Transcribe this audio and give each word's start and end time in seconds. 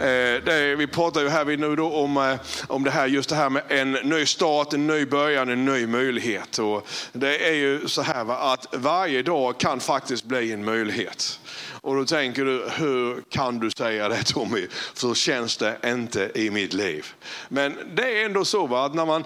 Eh, 0.00 0.42
det, 0.44 0.76
vi 0.76 0.86
pratar 0.86 1.20
ju 1.20 1.28
här 1.28 1.44
nu 1.44 1.76
då 1.76 1.92
om, 1.92 2.16
eh, 2.16 2.34
om 2.68 2.84
det 2.84 2.90
här, 2.90 3.06
just 3.06 3.28
det 3.28 3.36
här 3.36 3.50
med 3.50 3.62
en 3.68 3.92
ny 3.92 4.26
start, 4.26 4.72
en 4.72 4.86
ny 4.86 5.06
början, 5.06 5.48
en 5.48 5.64
ny 5.64 5.86
möjlighet. 5.86 6.58
Och 6.58 6.88
det 7.12 7.48
är 7.48 7.54
ju 7.54 7.88
så 7.88 8.02
här 8.02 8.24
va, 8.24 8.36
att 8.36 8.66
varje 8.72 9.22
dag 9.22 9.60
kan 9.60 9.80
faktiskt 9.80 10.24
bli 10.24 10.52
en 10.52 10.64
möjlighet. 10.64 11.40
Och 11.80 11.96
då 11.96 12.04
tänker 12.04 12.44
du, 12.44 12.68
hur 12.76 13.22
kan 13.30 13.58
du 13.58 13.70
säga 13.70 14.08
det 14.08 14.24
Tommy? 14.24 14.66
För 14.94 15.00
så 15.00 15.14
känns 15.14 15.56
det 15.56 15.76
inte 15.84 16.30
i 16.34 16.50
mitt 16.50 16.72
liv. 16.72 17.06
Men 17.48 17.76
det 17.94 18.20
är 18.20 18.26
ändå 18.26 18.44
så 18.44 18.66
va, 18.66 18.86
att 18.86 18.94
när 18.94 19.06
man 19.06 19.24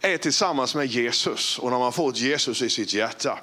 är 0.00 0.16
tillsammans 0.16 0.74
med 0.74 0.86
Jesus 0.86 1.58
och 1.58 1.70
när 1.70 1.78
man 1.78 1.92
fått 1.92 2.16
Jesus 2.16 2.62
i 2.62 2.70
sitt 2.70 2.94
hjärta 2.94 3.38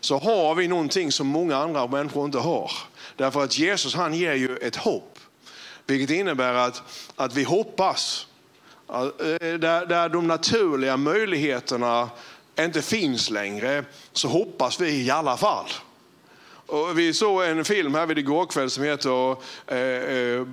så 0.00 0.18
har 0.18 0.54
vi 0.54 0.68
någonting 0.68 1.12
som 1.12 1.26
många 1.26 1.56
andra 1.56 1.86
människor 1.86 2.24
inte 2.24 2.38
har. 2.38 2.72
Därför 3.16 3.44
att 3.44 3.58
Jesus 3.58 3.94
han 3.94 4.14
ger 4.14 4.34
ju 4.34 4.56
ett 4.56 4.76
hopp. 4.76 5.19
Vilket 5.90 6.16
innebär 6.16 6.54
att, 6.54 6.82
att 7.16 7.34
vi 7.34 7.44
hoppas. 7.44 8.26
Eh, 8.88 9.58
där, 9.58 9.86
där 9.86 10.08
de 10.08 10.26
naturliga 10.26 10.96
möjligheterna 10.96 12.08
inte 12.58 12.82
finns 12.82 13.30
längre 13.30 13.84
så 14.12 14.28
hoppas 14.28 14.80
vi 14.80 15.04
i 15.04 15.10
alla 15.10 15.36
fall. 15.36 15.66
Och 16.66 16.98
vi 16.98 17.12
såg 17.12 17.42
en 17.42 17.64
film 17.64 17.94
här 17.94 18.06
vid 18.06 18.18
igår 18.18 18.46
kväll 18.46 18.70
som 18.70 18.84
heter 18.84 19.36
eh, 19.66 19.78
eh, 19.78 20.46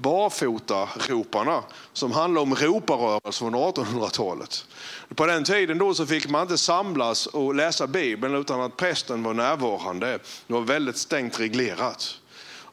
Barfotaroparna 0.00 1.62
som 1.92 2.12
handlar 2.12 2.42
om 2.42 2.54
roparörelsen 2.54 3.52
från 3.52 3.54
1800-talet. 3.54 4.66
På 5.14 5.26
den 5.26 5.44
tiden 5.44 5.78
då 5.78 5.94
så 5.94 6.06
fick 6.06 6.28
man 6.28 6.42
inte 6.42 6.58
samlas 6.58 7.26
och 7.26 7.54
läsa 7.54 7.86
Bibeln 7.86 8.34
utan 8.34 8.60
att 8.60 8.76
prästen 8.76 9.22
var 9.22 9.34
närvarande. 9.34 10.18
Det 10.46 10.52
var 10.52 10.60
väldigt 10.60 10.96
stängt 10.96 11.40
reglerat. 11.40 12.18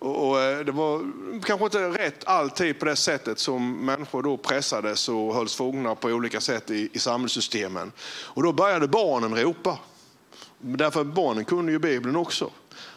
Och, 0.03 0.29
och, 0.29 0.41
eh, 0.41 0.59
det 0.59 0.71
var 0.71 1.11
kanske 1.43 1.65
inte 1.65 1.89
rätt 1.89 2.27
alltid 2.27 2.79
på 2.79 2.85
det 2.85 2.95
sättet 2.95 3.39
som 3.39 3.85
människor 3.85 4.23
då 4.23 4.37
pressades 4.37 5.09
och 5.09 5.35
hölls 5.35 5.55
fångna 5.55 5.95
på 5.95 6.07
olika 6.07 6.41
sätt 6.41 6.71
i, 6.71 6.89
i 6.93 6.99
samhällssystemen. 6.99 7.91
Och 8.05 8.43
då 8.43 8.53
började 8.53 8.87
barnen 8.87 9.35
ropa. 9.35 9.77
Därför 10.65 11.03
barnen 11.03 11.45
kunde 11.45 11.71
ju 11.71 11.79
Bibeln 11.79 12.15
också. 12.15 12.49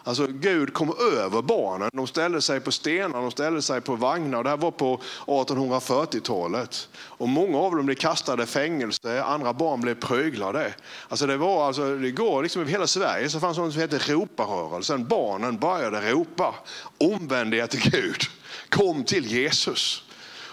Alltså 0.04 0.26
Gud 0.26 0.74
kom 0.74 0.94
över 1.12 1.42
barnen. 1.42 1.90
De 1.92 2.06
ställde 2.06 2.42
sig 2.42 2.60
på 2.60 2.72
stenar, 2.72 3.22
de 3.22 3.30
ställde 3.30 3.62
sig 3.62 3.80
på 3.80 3.96
vagnar. 3.96 4.42
Det 4.42 4.50
här 4.50 4.56
var 4.56 4.70
på 4.70 5.00
1840-talet. 5.26 6.88
Och 6.96 7.28
många 7.28 7.58
av 7.58 7.76
dem 7.76 7.86
blev 7.86 7.96
kastade 7.96 8.42
i 8.42 8.46
fängelse, 8.46 9.22
andra 9.22 9.52
barn 9.52 9.80
blev 9.80 9.94
pryglade. 9.94 10.74
Alltså 11.08 11.26
det, 11.26 11.36
var, 11.36 11.66
alltså, 11.66 11.96
det 11.96 12.10
går 12.10 12.42
liksom 12.42 12.62
över 12.62 12.72
hela 12.72 12.86
Sverige 12.86 13.28
så 13.30 13.40
fanns 13.40 13.58
något 13.58 13.72
som 13.72 13.80
hette 13.80 14.12
roparörelsen. 14.12 15.06
Barnen 15.06 15.58
började 15.58 16.12
ropa, 16.12 16.54
omvänd 16.98 17.54
er 17.54 17.66
till 17.66 17.90
Gud, 17.90 18.20
kom 18.68 19.04
till 19.04 19.26
Jesus. 19.26 20.05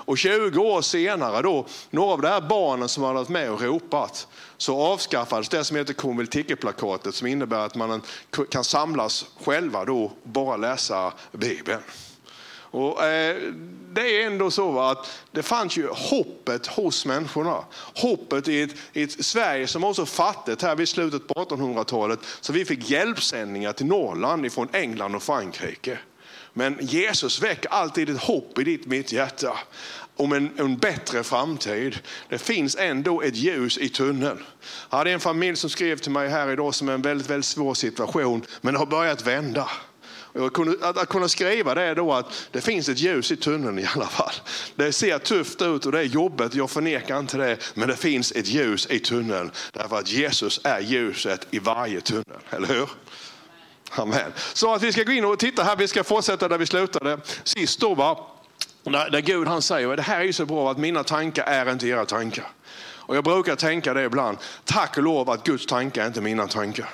Och 0.05 0.17
20 0.17 0.59
år 0.59 0.81
senare, 0.81 1.41
då, 1.41 1.65
några 1.89 2.13
av 2.13 2.21
de 2.21 2.27
här 2.27 2.41
barnen 2.41 2.89
som 2.89 3.03
hade 3.03 3.15
varit 3.15 3.29
med 3.29 3.51
och 3.51 3.61
ropat, 3.61 4.27
så 4.57 4.81
avskaffades 4.81 5.49
det 5.49 5.63
som 5.63 5.77
heter 5.77 5.93
konveltikeplakatet 5.93 7.15
som 7.15 7.27
innebär 7.27 7.65
att 7.65 7.75
man 7.75 8.01
kan 8.51 8.63
samlas 8.63 9.25
själva 9.43 9.85
då 9.85 10.03
och 10.03 10.11
bara 10.23 10.57
läsa 10.57 11.13
Bibeln. 11.31 11.81
Och, 12.73 13.03
eh, 13.03 13.37
det 13.93 14.21
är 14.21 14.27
ändå 14.27 14.51
så 14.51 14.79
att 14.79 15.11
det 15.31 15.43
fanns 15.43 15.77
ju 15.77 15.87
hoppet 15.87 16.67
hos 16.67 17.05
människorna. 17.05 17.65
Hoppet 17.95 18.47
i 18.47 18.61
ett, 18.61 18.75
i 18.93 19.03
ett 19.03 19.25
Sverige 19.25 19.67
som 19.67 19.81
var 19.81 19.93
så 19.93 20.05
fattigt 20.05 20.61
här 20.61 20.75
vid 20.75 20.89
slutet 20.89 21.27
på 21.27 21.33
1800-talet 21.33 22.19
så 22.41 22.53
vi 22.53 22.65
fick 22.65 22.89
hjälpsändningar 22.89 23.73
till 23.73 23.85
Norrland 23.85 24.45
ifrån 24.45 24.67
England 24.73 25.15
och 25.15 25.23
Frankrike. 25.23 25.99
Men 26.53 26.77
Jesus 26.81 27.41
väcker 27.41 27.69
alltid 27.69 28.09
ett 28.09 28.21
hopp 28.21 28.59
i 28.59 28.63
ditt 28.63 28.85
mitt 28.85 29.11
hjärta 29.11 29.59
om 30.15 30.33
en, 30.33 30.59
en, 30.59 30.77
bättre 30.77 31.23
framtid. 31.23 31.99
Det 32.29 32.37
finns 32.37 32.75
ändå 32.75 33.21
ett 33.21 33.35
ljus 33.35 33.77
i 33.77 33.89
tunneln. 33.89 34.43
Jag 34.89 34.97
hade 34.97 35.11
en 35.11 35.19
familj 35.19 35.57
som 35.57 35.69
skrev 35.69 35.97
till 35.97 36.11
mig 36.11 36.29
här 36.29 36.51
idag 36.51 36.75
som 36.75 36.89
är 36.89 36.94
en 36.94 37.01
väldigt, 37.01 37.29
väldigt 37.29 37.45
svår 37.45 37.73
situation, 37.73 38.45
men 38.61 38.73
det 38.73 38.79
har 38.79 38.85
börjat 38.85 39.28
vända. 39.28 39.69
Att, 40.81 40.97
att 40.97 41.09
kunna 41.09 41.28
skriva 41.28 41.75
det 41.75 41.94
då 41.94 42.13
att 42.13 42.47
det 42.51 42.61
finns 42.61 42.89
ett 42.89 42.99
ljus 42.99 43.31
i 43.31 43.35
tunneln 43.35 43.79
i 43.79 43.88
alla 43.95 44.07
fall. 44.07 44.33
Det 44.75 44.94
ser 44.94 45.19
tufft 45.19 45.61
ut 45.61 45.85
och 45.85 45.91
det 45.91 45.99
är 45.99 46.03
jobbigt, 46.03 46.55
jag 46.55 46.69
förnekar 46.69 47.19
inte 47.19 47.38
det. 47.38 47.57
Men 47.73 47.88
det 47.89 47.95
finns 47.95 48.31
ett 48.31 48.47
ljus 48.47 48.88
i 48.89 48.99
tunneln. 48.99 49.51
Därför 49.72 49.99
att 49.99 50.11
Jesus 50.11 50.61
är 50.63 50.79
ljuset 50.79 51.47
i 51.51 51.59
varje 51.59 52.01
tunnel, 52.01 52.39
eller 52.49 52.67
hur? 52.67 52.89
Amen. 53.95 54.33
Så 54.53 54.73
att 54.73 54.83
vi 54.83 54.91
ska 54.91 55.03
gå 55.03 55.11
in 55.11 55.25
och 55.25 55.39
titta 55.39 55.63
här, 55.63 55.75
vi 55.75 55.87
ska 55.87 56.03
fortsätta 56.03 56.47
där 56.47 56.57
vi 56.57 56.65
slutade 56.65 57.17
sist 57.43 57.79
då. 57.79 57.95
Va? 57.95 58.27
Där, 58.83 59.21
Gud 59.21 59.47
han 59.47 59.61
säger, 59.61 59.95
det 59.95 60.01
här 60.01 60.19
är 60.19 60.23
ju 60.23 60.33
så 60.33 60.45
bra 60.45 60.71
att 60.71 60.77
mina 60.77 61.03
tankar 61.03 61.43
är 61.43 61.71
inte 61.71 61.87
era 61.87 62.05
tankar. 62.05 62.47
Och 63.05 63.15
jag 63.15 63.23
brukar 63.23 63.55
tänka 63.55 63.93
det 63.93 64.03
ibland, 64.03 64.37
tack 64.65 64.97
och 64.97 65.03
lov 65.03 65.29
att 65.29 65.43
Guds 65.43 65.65
tankar 65.65 66.03
är 66.03 66.07
inte 66.07 66.21
mina 66.21 66.47
tankar. 66.47 66.89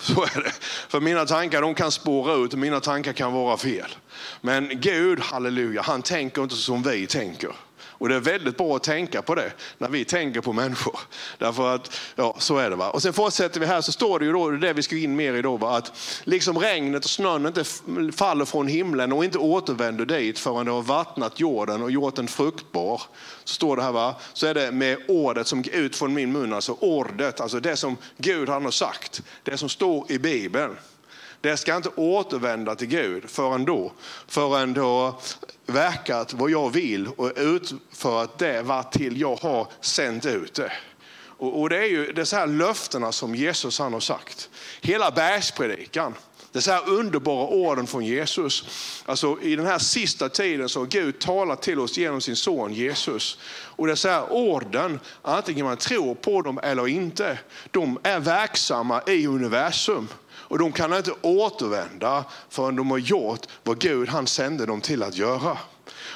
Så 0.00 0.22
är 0.22 0.42
det. 0.42 0.52
För 0.88 1.00
mina 1.00 1.26
tankar 1.26 1.62
de 1.62 1.74
kan 1.74 1.92
spåra 1.92 2.34
ut 2.34 2.54
mina 2.54 2.80
tankar 2.80 3.12
kan 3.12 3.32
vara 3.32 3.56
fel. 3.56 3.96
Men 4.40 4.70
Gud, 4.80 5.20
halleluja, 5.20 5.82
han 5.82 6.02
tänker 6.02 6.42
inte 6.42 6.54
som 6.54 6.82
vi 6.82 7.06
tänker. 7.06 7.52
Och 7.98 8.08
det 8.08 8.14
är 8.14 8.20
väldigt 8.20 8.56
bra 8.56 8.76
att 8.76 8.82
tänka 8.82 9.22
på 9.22 9.34
det 9.34 9.52
när 9.78 9.88
vi 9.88 10.04
tänker 10.04 10.40
på 10.40 10.52
människor. 10.52 10.98
Därför 11.38 11.74
att, 11.74 11.96
ja, 12.16 12.36
så 12.38 12.58
är 12.58 12.70
det. 12.70 12.76
Va? 12.76 12.90
Och 12.90 13.02
sen 13.02 13.12
fortsätter 13.12 13.60
vi 13.60 13.66
här 13.66 13.80
så 13.80 13.92
står 13.92 14.18
det 14.18 14.24
ju 14.24 14.32
då, 14.32 14.50
det 14.50 14.72
vi 14.72 14.82
ska 14.82 14.96
in 14.96 15.16
mer 15.16 15.34
i 15.34 15.42
då, 15.42 15.56
va? 15.56 15.76
att 15.76 15.92
liksom 16.24 16.58
regnet 16.58 17.04
och 17.04 17.10
snön 17.10 17.46
inte 17.46 17.64
faller 18.16 18.44
från 18.44 18.66
himlen 18.66 19.12
och 19.12 19.24
inte 19.24 19.38
återvänder 19.38 20.04
dit 20.04 20.38
förrän 20.38 20.66
det 20.66 20.72
har 20.72 20.82
vattnat 20.82 21.40
jorden 21.40 21.82
och 21.82 21.90
gjort 21.90 22.16
den 22.16 22.28
fruktbar. 22.28 23.02
Så 23.44 23.54
står 23.54 23.76
det 23.76 23.82
här, 23.82 23.92
va? 23.92 24.14
så 24.32 24.46
är 24.46 24.54
det 24.54 24.72
med 24.72 24.98
ordet 25.08 25.46
som 25.46 25.62
går 25.62 25.74
ut 25.74 25.96
från 25.96 26.14
min 26.14 26.32
mun, 26.32 26.52
alltså 26.52 26.76
ordet, 26.80 27.40
alltså 27.40 27.60
det 27.60 27.76
som 27.76 27.96
Gud 28.16 28.48
han 28.48 28.64
har 28.64 28.70
sagt, 28.70 29.22
det 29.42 29.56
som 29.56 29.68
står 29.68 30.12
i 30.12 30.18
Bibeln. 30.18 30.76
Det 31.40 31.56
ska 31.56 31.76
inte 31.76 31.90
återvända 31.96 32.74
till 32.74 32.88
Gud 32.88 33.30
förrän 33.30 33.64
då, 33.64 33.92
förrän 34.26 34.74
då 34.74 35.20
verkat 35.66 36.32
vad 36.32 36.50
jag 36.50 36.70
vill 36.70 37.08
och 37.08 37.32
utfört 37.36 38.38
det 38.38 38.62
vad 38.62 38.92
till 38.92 39.20
jag 39.20 39.36
har 39.36 39.66
sänt 39.80 40.26
ut 40.26 40.54
det. 40.54 40.72
Och, 41.40 41.68
det 41.68 41.78
är 41.78 41.88
ju 41.88 42.12
dessa 42.12 42.36
här 42.36 42.46
löftena 42.46 43.12
som 43.12 43.34
Jesus 43.34 43.78
han 43.78 43.92
har 43.92 44.00
sagt. 44.00 44.50
Hela 44.80 45.10
bergspredikan, 45.10 46.14
dessa 46.52 46.72
här 46.72 46.88
underbara 46.88 47.46
orden 47.46 47.86
från 47.86 48.04
Jesus. 48.04 48.64
Alltså 49.04 49.38
i 49.42 49.56
den 49.56 49.66
här 49.66 49.78
sista 49.78 50.28
tiden 50.28 50.68
så 50.68 50.80
har 50.80 50.86
Gud 50.86 51.18
talat 51.18 51.62
till 51.62 51.80
oss 51.80 51.98
genom 51.98 52.20
sin 52.20 52.36
son 52.36 52.74
Jesus. 52.74 53.38
Och 53.50 53.86
dessa 53.86 54.10
här 54.10 54.32
orden, 54.32 55.00
antingen 55.22 55.66
man 55.66 55.76
tror 55.76 56.14
på 56.14 56.42
dem 56.42 56.60
eller 56.62 56.88
inte, 56.88 57.38
de 57.70 57.98
är 58.02 58.20
verksamma 58.20 59.02
i 59.06 59.26
universum. 59.26 60.08
Och 60.48 60.58
de 60.58 60.72
kan 60.72 60.92
inte 60.92 61.12
återvända 61.22 62.24
förrän 62.48 62.76
de 62.76 62.90
har 62.90 62.98
gjort 62.98 63.46
vad 63.62 63.78
Gud 63.78 64.08
han 64.08 64.26
sände 64.26 64.66
dem 64.66 64.80
till 64.80 65.02
att 65.02 65.16
göra. 65.16 65.58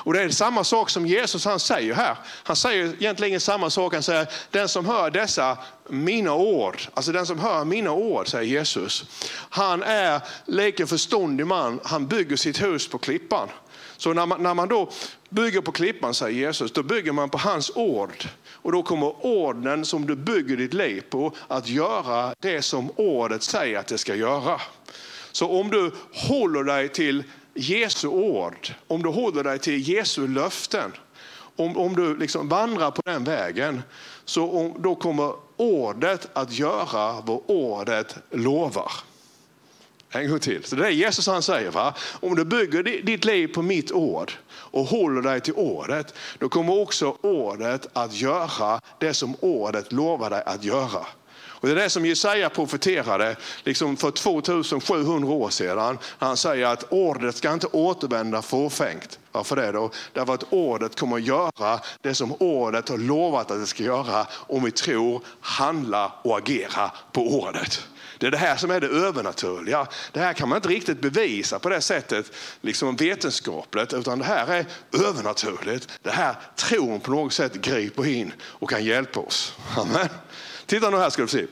Och 0.05 0.13
det 0.13 0.23
är 0.23 0.29
samma 0.29 0.65
sak 0.65 0.91
som 0.91 1.07
Jesus 1.07 1.45
han 1.45 1.61
säger 1.61 1.95
här. 1.95 2.17
Han 2.43 2.57
säger 2.57 2.87
egentligen 2.87 3.41
samma 3.41 3.71
sak. 3.71 3.95
Han 3.95 4.03
säger, 4.03 4.29
den 4.51 4.69
som 4.69 4.87
hör 4.87 5.11
dessa 5.11 5.59
mina 5.89 6.35
ord, 6.35 6.81
alltså 6.95 7.13
den 7.13 7.27
som 7.27 7.39
hör 7.39 7.65
mina 7.65 7.93
ord, 7.93 8.29
säger 8.29 8.45
Jesus. 8.45 9.05
Han 9.51 9.83
är 9.83 10.21
lika 10.45 10.87
förståndig 10.87 11.47
man, 11.47 11.81
han 11.85 12.07
bygger 12.07 12.37
sitt 12.37 12.63
hus 12.63 12.89
på 12.89 12.99
klippan. 12.99 13.49
Så 13.97 14.13
när 14.13 14.27
man, 14.27 14.43
när 14.43 14.55
man 14.55 14.69
då 14.69 14.91
bygger 15.29 15.61
på 15.61 15.73
klippan, 15.73 16.15
säger 16.15 16.47
Jesus, 16.47 16.73
då 16.73 16.83
bygger 16.83 17.13
man 17.13 17.31
på 17.31 17.39
hans 17.39 17.71
ord. 17.75 18.29
Och 18.63 18.73
då 18.73 18.83
kommer 18.83 19.27
orden 19.27 19.85
som 19.85 20.07
du 20.07 20.17
bygger 20.17 20.57
ditt 20.57 20.75
liv 20.75 21.03
på 21.11 21.33
att 21.49 21.69
göra 21.69 22.35
det 22.41 22.63
som 22.63 22.91
ordet 22.97 23.43
säger 23.43 23.79
att 23.79 23.87
det 23.87 23.99
ska 23.99 24.15
göra. 24.15 24.61
Så 25.33 25.61
om 25.61 25.71
du 25.71 25.93
håller 26.13 26.65
dig 26.65 26.89
till 26.89 27.25
Jesu 27.55 28.09
ord, 28.09 28.69
om 28.87 29.03
du 29.03 29.09
håller 29.09 29.45
dig 29.45 29.59
till 29.59 29.89
Jesu 29.89 30.29
löften, 30.29 30.93
om, 31.57 31.77
om 31.77 31.97
du 31.97 32.17
liksom 32.17 32.49
vandrar 32.49 32.91
på 32.91 33.03
den 33.05 33.25
vägen, 33.25 33.83
så 34.25 34.51
om, 34.51 34.75
då 34.79 34.95
kommer 34.95 35.35
ordet 35.57 36.29
att 36.33 36.53
göra 36.53 37.21
vad 37.21 37.41
ordet 37.47 38.17
lovar. 38.31 38.93
En 40.13 40.31
gång 40.31 40.39
till. 40.39 40.65
Så 40.65 40.77
det 40.77 40.87
är 40.87 40.91
Jesus 40.91 41.27
han 41.27 41.43
säger. 41.43 41.71
Va? 41.71 41.95
Om 42.21 42.35
du 42.35 42.45
bygger 42.45 42.83
ditt 42.83 43.25
liv 43.25 43.49
på 43.49 43.63
mitt 43.63 43.93
ord 43.93 44.33
och 44.53 44.85
håller 44.85 45.23
dig 45.23 45.41
till 45.41 45.55
ordet, 45.55 46.15
då 46.39 46.49
kommer 46.49 46.79
också 46.79 47.17
ordet 47.21 47.87
att 47.93 48.15
göra 48.15 48.81
det 48.99 49.15
som 49.15 49.37
ordet 49.41 49.93
lovar 49.93 50.31
dig 50.31 50.43
att 50.47 50.65
göra. 50.65 51.07
Och 51.63 51.69
det 51.69 51.75
är 51.75 51.77
det 51.77 51.91
som 51.91 52.07
Jesaja 52.07 52.51
profeterade 52.51 53.37
liksom 53.65 53.97
för 53.97 54.11
2700 54.11 55.33
år 55.33 55.51
sedan. 55.51 55.99
Han 56.19 56.37
säger 56.37 56.67
att 56.67 56.85
ordet 56.93 57.37
ska 57.37 57.53
inte 57.53 57.67
återvända 57.67 58.43
fåfängt. 58.43 59.19
Varför 59.33 59.57
det 59.57 59.73
då? 59.73 59.91
Därför 60.13 60.35
att 60.35 60.45
ordet 60.51 61.01
kommer 61.01 61.17
att 61.17 61.23
göra 61.23 61.81
det 62.01 62.15
som 62.15 62.35
ordet 62.39 62.89
har 62.89 62.99
lovat 62.99 63.51
att 63.51 63.61
det 63.61 63.67
ska 63.67 63.83
göra 63.83 64.27
om 64.33 64.65
vi 64.65 64.71
tror, 64.71 65.23
handla 65.41 66.13
och 66.23 66.39
agera 66.39 66.91
på 67.13 67.23
ordet. 67.23 67.89
Det 68.23 68.29
är 68.29 68.31
det 68.31 68.37
här 68.37 68.57
som 68.57 68.71
är 68.71 68.81
det 68.81 68.87
övernaturliga. 68.87 69.87
Det 70.13 70.21
här 70.21 70.33
kan 70.33 70.49
man 70.49 70.57
inte 70.57 70.69
riktigt 70.69 71.01
bevisa 71.01 71.59
på 71.59 71.69
det 71.69 71.81
sättet 71.81 72.33
liksom 72.61 72.97
vetenskapligt, 72.97 73.93
utan 73.93 74.19
det 74.19 74.25
här 74.25 74.47
är 74.47 74.67
övernaturligt. 75.07 75.89
Det 76.03 76.11
här 76.11 76.35
tron 76.57 77.01
på 77.01 77.11
något 77.11 77.33
sätt 77.33 77.55
griper 77.55 78.07
in 78.07 78.33
och 78.43 78.71
kan 78.71 78.85
hjälpa 78.85 79.21
oss. 79.21 79.55
Amen. 79.77 80.09
Titta 80.67 80.91
nu 80.91 80.97
här 80.97 81.11
ska 81.11 81.23
du 81.23 81.29
se. 81.29 81.47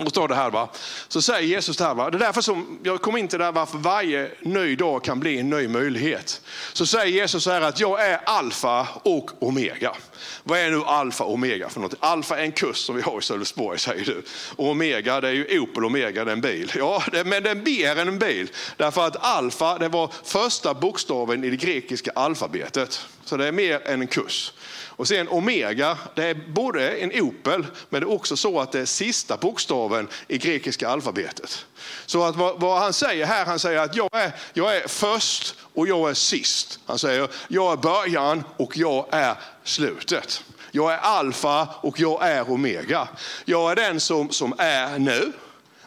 Och 0.04 0.10
står 0.10 0.28
det 0.28 0.34
här, 0.34 0.50
va? 0.50 0.68
så 1.08 1.22
säger 1.22 1.48
Jesus 1.48 1.76
det 1.76 1.84
här. 1.84 1.94
Va? 1.94 2.10
Det 2.10 2.16
är 2.16 2.18
därför 2.18 2.40
som 2.40 2.78
jag 2.82 3.02
kom 3.02 3.16
in 3.16 3.28
till 3.28 3.38
det 3.38 3.44
här 3.44 3.52
varför 3.52 3.78
varje 3.78 4.30
ny 4.40 4.76
dag 4.76 5.04
kan 5.04 5.20
bli 5.20 5.38
en 5.38 5.50
ny 5.50 5.68
möjlighet. 5.68 6.40
Så 6.72 6.86
säger 6.86 7.06
Jesus 7.06 7.44
så 7.44 7.50
här 7.50 7.60
att 7.60 7.80
jag 7.80 8.06
är 8.06 8.20
alfa 8.24 8.88
och 9.02 9.30
omega. 9.42 9.96
Vad 10.42 10.58
är 10.58 10.70
nu 10.70 10.82
alfa 10.84 11.24
och 11.24 11.34
omega 11.34 11.68
för 11.68 11.80
något? 11.80 11.94
Alfa 12.00 12.38
är 12.38 12.42
en 12.42 12.52
kurs 12.52 12.76
som 12.76 12.96
vi 12.96 13.02
har 13.02 13.18
i 13.18 13.22
Sölvesborg 13.22 13.78
säger 13.78 14.04
du. 14.04 14.22
Och 14.56 14.70
omega 14.70 15.20
det 15.20 15.28
är 15.28 15.32
ju 15.32 15.60
Opel 15.60 15.84
Omega, 15.84 16.24
det 16.24 16.30
är 16.30 16.32
en 16.32 16.40
bil. 16.40 16.72
Ja, 16.76 17.02
det, 17.12 17.24
men 17.24 17.42
det 17.42 17.50
är 17.50 17.54
mer 17.54 17.98
än 17.98 18.08
en 18.08 18.18
bil. 18.18 18.50
Därför 18.76 19.06
att 19.06 19.16
alfa 19.24 19.78
det 19.78 19.88
var 19.88 20.10
första 20.24 20.74
bokstaven 20.74 21.44
i 21.44 21.50
det 21.50 21.56
grekiska 21.56 22.10
alfabetet. 22.14 23.06
Så 23.24 23.36
det 23.36 23.46
är 23.46 23.52
mer 23.52 23.88
än 23.88 24.00
en 24.00 24.06
kurs. 24.06 24.52
Och 25.00 25.08
sen 25.08 25.28
omega, 25.28 25.98
det 26.14 26.24
är 26.24 26.34
både 26.34 26.90
en 26.90 27.22
Opel, 27.22 27.66
men 27.88 28.00
det 28.00 28.04
är 28.04 28.10
också 28.10 28.36
så 28.36 28.60
att 28.60 28.72
det 28.72 28.80
är 28.80 28.84
sista 28.84 29.36
bokstaven 29.36 30.08
i 30.28 30.38
grekiska 30.38 30.88
alfabetet. 30.88 31.66
Så 32.06 32.24
att 32.24 32.36
vad, 32.36 32.60
vad, 32.60 32.80
han 32.80 32.92
säger 32.92 33.26
här, 33.26 33.46
han 33.46 33.58
säger 33.58 33.80
att 33.80 33.96
jag 33.96 34.08
är, 34.12 34.32
jag 34.52 34.76
är 34.76 34.88
först 34.88 35.54
och 35.74 35.88
jag 35.88 36.10
är 36.10 36.14
sist. 36.14 36.80
Han 36.86 36.98
säger, 36.98 37.28
jag 37.48 37.72
är 37.72 37.76
början 37.76 38.44
och 38.56 38.76
jag 38.76 39.06
är 39.10 39.34
slutet. 39.64 40.44
Jag 40.70 40.92
är 40.92 40.98
alfa 40.98 41.68
och 41.80 42.00
jag 42.00 42.28
är 42.28 42.50
omega. 42.50 43.08
Jag 43.44 43.70
är 43.70 43.76
den 43.76 44.00
som, 44.00 44.30
som 44.30 44.54
är 44.58 44.98
nu. 44.98 45.32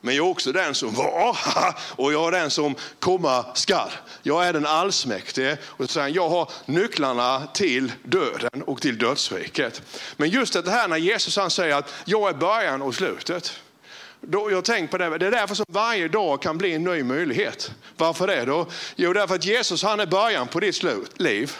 Men 0.05 0.15
jag 0.15 0.25
är 0.25 0.31
också 0.31 0.51
den 0.51 0.75
som 0.75 0.93
var 0.93 1.37
och 1.95 2.13
jag 2.13 2.27
är 2.27 2.39
den 2.39 2.51
som 2.51 2.75
komma 2.99 3.45
skall. 3.53 3.89
Jag 4.23 4.45
är 4.45 4.53
den 4.53 4.65
allsmäktige 4.65 5.57
och 5.63 5.85
jag 5.95 6.29
har 6.29 6.51
nycklarna 6.65 7.47
till 7.53 7.91
döden 8.03 8.63
och 8.63 8.81
till 8.81 8.97
dödsriket. 8.97 9.81
Men 10.17 10.29
just 10.29 10.53
det 10.53 10.71
här 10.71 10.87
när 10.87 10.97
Jesus 10.97 11.37
han 11.37 11.49
säger 11.49 11.75
att 11.75 11.93
jag 12.05 12.29
är 12.29 12.33
början 12.33 12.81
och 12.81 12.95
slutet. 12.95 13.59
Då, 14.21 14.51
jag 14.51 14.65
tänkt 14.65 14.91
på 14.91 14.97
det, 14.97 15.17
det 15.17 15.27
är 15.27 15.31
därför 15.31 15.55
som 15.55 15.65
varje 15.69 16.07
dag 16.07 16.41
kan 16.41 16.57
bli 16.57 16.73
en 16.73 16.83
ny 16.83 17.03
möjlighet. 17.03 17.71
Varför 17.97 18.27
det 18.27 18.45
då? 18.45 18.67
Jo, 18.95 19.13
därför 19.13 19.35
att 19.35 19.45
Jesus 19.45 19.83
han 19.83 19.99
är 19.99 20.05
början 20.05 20.47
på 20.47 20.59
ditt 20.59 20.75
slut, 20.75 21.19
liv. 21.21 21.51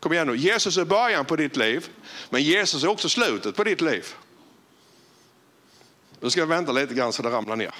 Kom 0.00 0.12
igen 0.12 0.26
nu, 0.26 0.36
Jesus 0.36 0.76
är 0.76 0.84
början 0.84 1.24
på 1.24 1.36
ditt 1.36 1.56
liv, 1.56 1.88
men 2.30 2.42
Jesus 2.42 2.84
är 2.84 2.88
också 2.88 3.08
slutet 3.08 3.56
på 3.56 3.64
ditt 3.64 3.80
liv. 3.80 4.06
Nu 6.24 6.30
ska 6.30 6.40
jag 6.40 6.46
vänta 6.46 6.72
lite 6.72 6.94
grann 6.94 7.12
så 7.12 7.22
det 7.22 7.30
ramlar 7.30 7.56
ner. 7.56 7.74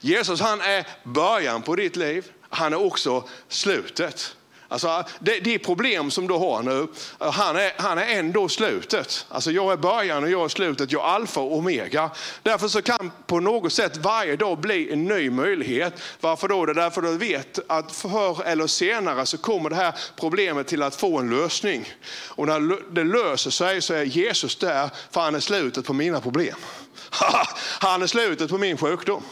Jesus 0.00 0.40
han 0.40 0.60
är 0.60 0.86
början 1.04 1.62
på 1.62 1.76
ditt 1.76 1.96
liv. 1.96 2.30
Han 2.48 2.72
är 2.72 2.86
också 2.86 3.28
slutet. 3.48 4.36
Alltså, 4.68 5.04
det, 5.18 5.40
det 5.40 5.58
problem 5.58 6.10
som 6.10 6.26
du 6.26 6.34
har 6.34 6.62
nu, 6.62 6.86
han 7.18 7.56
är, 7.56 7.72
han 7.76 7.98
är 7.98 8.06
ändå 8.06 8.48
slutet. 8.48 9.26
Alltså, 9.28 9.50
jag 9.50 9.72
är 9.72 9.76
början 9.76 10.24
och 10.24 10.30
jag 10.30 10.44
är 10.44 10.48
slutet, 10.48 10.92
jag 10.92 11.02
är 11.02 11.08
alfa 11.08 11.40
och 11.40 11.56
omega. 11.56 12.10
Därför 12.42 12.68
så 12.68 12.82
kan 12.82 13.10
på 13.26 13.40
något 13.40 13.72
sätt 13.72 13.96
varje 13.96 14.36
dag 14.36 14.58
bli 14.58 14.92
en 14.92 15.04
ny 15.04 15.30
möjlighet. 15.30 15.94
Varför 16.20 16.48
då? 16.48 16.66
Det 16.66 16.72
är 16.72 16.74
därför 16.74 17.02
du 17.02 17.18
vet 17.18 17.58
att 17.66 17.92
förr 17.92 18.42
eller 18.44 18.66
senare 18.66 19.26
så 19.26 19.38
kommer 19.38 19.70
det 19.70 19.76
här 19.76 19.94
problemet 20.16 20.66
till 20.66 20.82
att 20.82 20.94
få 20.94 21.18
en 21.18 21.30
lösning. 21.30 21.92
Och 22.28 22.46
när 22.46 22.94
det 22.94 23.04
löser 23.04 23.50
sig 23.50 23.82
så 23.82 23.94
är 23.94 24.04
Jesus 24.04 24.56
där, 24.56 24.90
för 25.10 25.20
han 25.20 25.34
är 25.34 25.40
slutet 25.40 25.84
på 25.84 25.92
mina 25.92 26.20
problem. 26.20 26.56
Han 27.80 28.02
är 28.02 28.06
slutet 28.06 28.50
på 28.50 28.58
min 28.58 28.76
sjukdom. 28.76 29.22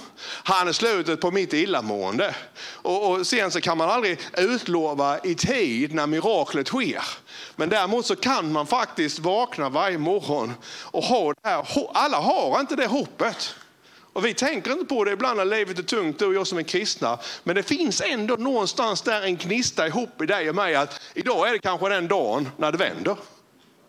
Han 0.45 0.69
är 0.69 0.73
slutet 0.73 1.21
på 1.21 1.31
mitt 1.31 1.53
illamående. 1.53 2.35
Och, 2.83 3.11
och 3.11 3.27
sen 3.27 3.51
så 3.51 3.61
kan 3.61 3.79
man 3.79 3.91
aldrig 3.91 4.21
utlova 4.37 5.19
i 5.19 5.35
tid 5.35 5.95
när 5.95 6.07
miraklet 6.07 6.67
sker. 6.67 7.05
Men 7.57 7.69
däremot 7.69 8.07
så 8.07 8.17
kan 8.17 8.53
man 8.53 8.67
faktiskt 8.67 9.19
vakna 9.19 9.69
varje 9.69 9.99
morgon 9.99 10.55
och 10.83 11.05
ha 11.05 11.33
det 11.33 11.49
här. 11.49 11.67
Alla 11.95 12.19
har 12.19 12.61
inte 12.61 12.77
det 12.77 12.87
hoppet. 12.87 13.55
Och 14.13 14.25
vi 14.25 14.35
tänker 14.35 14.73
inte 14.73 14.85
på 14.85 15.05
det 15.05 15.13
ibland 15.13 15.37
när 15.37 15.45
livet 15.45 15.79
är 15.79 15.83
tungt, 15.83 16.19
du 16.19 16.27
och 16.27 16.35
jag 16.35 16.47
som 16.47 16.59
är 16.59 16.63
kristna. 16.63 17.19
Men 17.45 17.57
det 17.57 17.63
finns 17.63 18.01
ändå 18.01 18.35
någonstans 18.35 19.03
där 19.03 19.23
en 19.23 19.37
gnista 19.37 19.87
ihop 19.87 20.23
i 20.23 20.27
dig 20.27 20.49
och 20.49 20.55
mig 20.55 20.75
att 20.75 21.01
idag 21.15 21.49
är 21.49 21.53
det 21.53 21.59
kanske 21.59 21.89
den 21.89 22.09
dagen 22.09 22.49
när 22.57 22.73
det 22.73 22.79
vänder. 22.79 23.17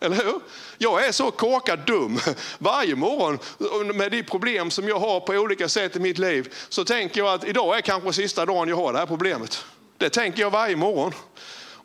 Eller 0.03 0.15
hur? 0.15 0.39
Jag 0.77 1.05
är 1.05 1.11
så 1.11 1.31
korkad 1.31 1.79
dum. 1.79 2.19
Varje 2.57 2.95
morgon 2.95 3.39
eh, 3.59 3.95
med 3.95 4.11
de 4.11 4.23
problem 4.23 4.71
som 4.71 4.87
jag 4.87 4.99
har 4.99 5.19
på 5.19 5.33
olika 5.33 5.69
sätt 5.69 5.95
i 5.95 5.99
mitt 5.99 6.17
liv 6.17 6.53
så 6.69 6.85
tänker 6.85 7.19
jag 7.21 7.33
att 7.33 7.43
idag 7.43 7.77
är 7.77 7.81
kanske 7.81 8.13
sista 8.13 8.45
dagen 8.45 8.69
jag 8.69 8.75
har 8.75 8.93
det 8.93 8.99
här 8.99 9.05
problemet. 9.05 9.65
Det 9.97 10.09
tänker 10.09 10.41
jag 10.41 10.49
varje 10.49 10.75
morgon. 10.75 11.13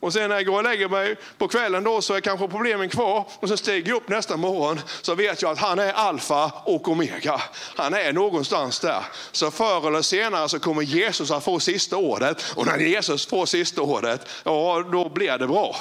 Och 0.01 0.13
sen 0.13 0.29
när 0.29 0.37
jag 0.37 0.47
går 0.47 0.57
och 0.57 0.65
lägger 0.65 0.89
mig 0.89 1.17
på 1.39 1.49
kvällen 1.49 1.85
då 1.85 2.01
så 2.01 2.15
är 2.15 2.21
kanske 2.21 2.49
problemen 2.49 2.89
kvar. 2.89 3.29
Och 3.41 3.49
sen 3.49 3.59
stiger 3.59 3.89
jag 3.89 3.97
upp 3.97 4.09
nästa 4.09 4.37
morgon 4.37 4.81
så 5.03 5.15
vet 5.15 5.43
jag 5.43 5.51
att 5.51 5.59
han 5.59 5.79
är 5.79 5.93
alfa 5.93 6.53
och 6.65 6.89
omega. 6.89 7.43
Han 7.77 7.95
är 7.95 8.13
någonstans 8.13 8.81
där. 8.81 9.05
Så 9.33 9.51
förr 9.51 9.89
eller 9.89 10.03
senare 10.03 10.49
så 10.49 10.59
kommer 10.59 10.83
Jesus 10.83 11.31
att 11.31 11.45
få 11.45 11.61
sista 11.61 11.97
ordet. 11.97 12.45
Och 12.55 12.67
när 12.67 12.79
Jesus 12.79 13.27
får 13.27 13.47
sista 13.47 13.83
ordet, 13.83 14.29
ja 14.45 14.85
då 14.93 15.09
blir 15.09 15.39
det 15.39 15.47
bra. 15.47 15.77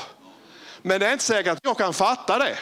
Men 0.88 1.00
det 1.00 1.08
är 1.08 1.14
inte 1.14 1.24
säkert 1.24 1.54
att 1.54 1.60
jag 1.64 1.78
kan 1.78 1.94
fatta 1.94 2.40
det. 2.40 2.58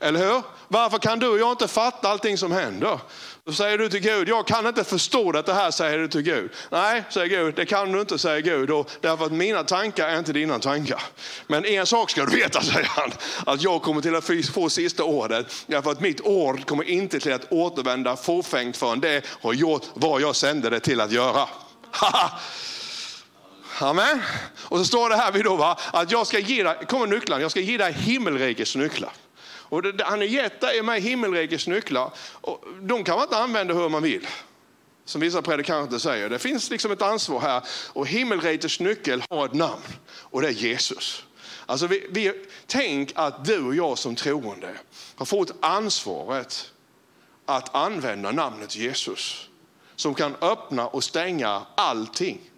Eller 0.00 0.20
hur? 0.20 0.42
Varför 0.68 0.98
kan 0.98 1.18
du 1.18 1.28
och 1.28 1.38
jag 1.38 1.52
inte 1.52 1.68
fatta 1.68 2.08
allting 2.08 2.38
som 2.38 2.52
händer? 2.52 2.98
Då 3.44 3.52
säger 3.52 3.78
du 3.78 3.88
till 3.88 4.00
Gud, 4.00 4.28
jag 4.28 4.46
kan 4.46 4.66
inte 4.66 4.84
förstå 4.84 5.32
det 5.32 5.52
här, 5.52 5.70
säger 5.70 5.98
du 5.98 6.08
till 6.08 6.22
Gud. 6.22 6.50
Nej, 6.70 7.04
säger 7.10 7.26
Gud, 7.26 7.54
det 7.54 7.66
kan 7.66 7.92
du 7.92 8.00
inte, 8.00 8.18
säger 8.18 8.40
Gud, 8.40 8.70
och 8.70 8.90
därför 9.00 9.24
att 9.24 9.32
mina 9.32 9.64
tankar 9.64 10.08
är 10.08 10.18
inte 10.18 10.32
dina 10.32 10.58
tankar. 10.58 11.02
Men 11.46 11.64
en 11.64 11.86
sak 11.86 12.10
ska 12.10 12.24
du 12.24 12.36
veta, 12.36 12.62
säger 12.62 12.88
han, 12.88 13.12
att 13.46 13.62
jag 13.62 13.82
kommer 13.82 14.00
till 14.00 14.16
att 14.16 14.50
få 14.54 14.70
sista 14.70 15.04
ordet, 15.04 15.64
därför 15.66 15.90
att 15.90 16.00
mitt 16.00 16.20
ord 16.20 16.66
kommer 16.66 16.84
inte 16.84 17.20
till 17.20 17.32
att 17.32 17.52
återvända 17.52 18.16
fåfängt 18.16 18.76
förrän 18.76 19.00
det 19.00 19.22
har 19.42 19.52
gjort 19.52 19.82
vad 19.94 20.20
jag 20.20 20.36
sände 20.36 20.70
det 20.70 20.80
till 20.80 21.00
att 21.00 21.12
göra. 21.12 21.48
Amen. 23.78 24.22
Och 24.58 24.78
så 24.78 24.84
står 24.84 25.08
det 25.08 25.16
här 25.16 25.32
vid 25.32 25.44
då, 25.44 25.56
va? 25.56 25.78
att 25.92 26.10
jag 26.10 26.26
ska 26.26 26.38
ge 26.38 26.62
dig, 26.62 26.76
kommer 26.88 27.06
nycklarna, 27.06 27.42
jag 27.42 27.50
ska 27.50 27.60
ge 27.60 27.76
dig 27.76 27.92
himmelrikets 27.92 28.76
nycklar. 28.76 29.12
Och 29.70 29.82
det, 29.82 30.04
han 30.04 30.18
har 30.18 30.26
gett 30.26 30.60
dig 30.60 30.82
mig 30.82 31.00
himmelrikets 31.00 31.66
nycklar. 31.66 32.10
Och 32.32 32.64
de 32.80 33.04
kan 33.04 33.14
man 33.16 33.24
inte 33.24 33.36
använda 33.36 33.74
hur 33.74 33.88
man 33.88 34.02
vill. 34.02 34.26
Som 35.04 35.20
vissa 35.20 35.42
predikanter 35.42 35.98
säger. 35.98 36.28
Det 36.28 36.38
finns 36.38 36.70
liksom 36.70 36.92
ett 36.92 37.02
ansvar 37.02 37.40
här. 37.40 37.62
Och 37.92 38.06
himmelrikets 38.06 38.80
nyckel 38.80 39.22
har 39.30 39.46
ett 39.46 39.54
namn. 39.54 39.82
Och 40.12 40.42
det 40.42 40.48
är 40.48 40.52
Jesus. 40.52 41.24
Alltså 41.66 41.86
vi, 41.86 42.06
vi, 42.10 42.32
tänk 42.66 43.12
att 43.14 43.44
du 43.44 43.64
och 43.64 43.74
jag 43.74 43.98
som 43.98 44.14
troende 44.14 44.74
har 45.16 45.26
fått 45.26 45.52
ansvaret 45.60 46.70
att 47.46 47.74
använda 47.74 48.32
namnet 48.32 48.76
Jesus. 48.76 49.48
Som 49.96 50.14
kan 50.14 50.36
öppna 50.40 50.86
och 50.86 51.04
stänga 51.04 51.62
allting. 51.74 52.49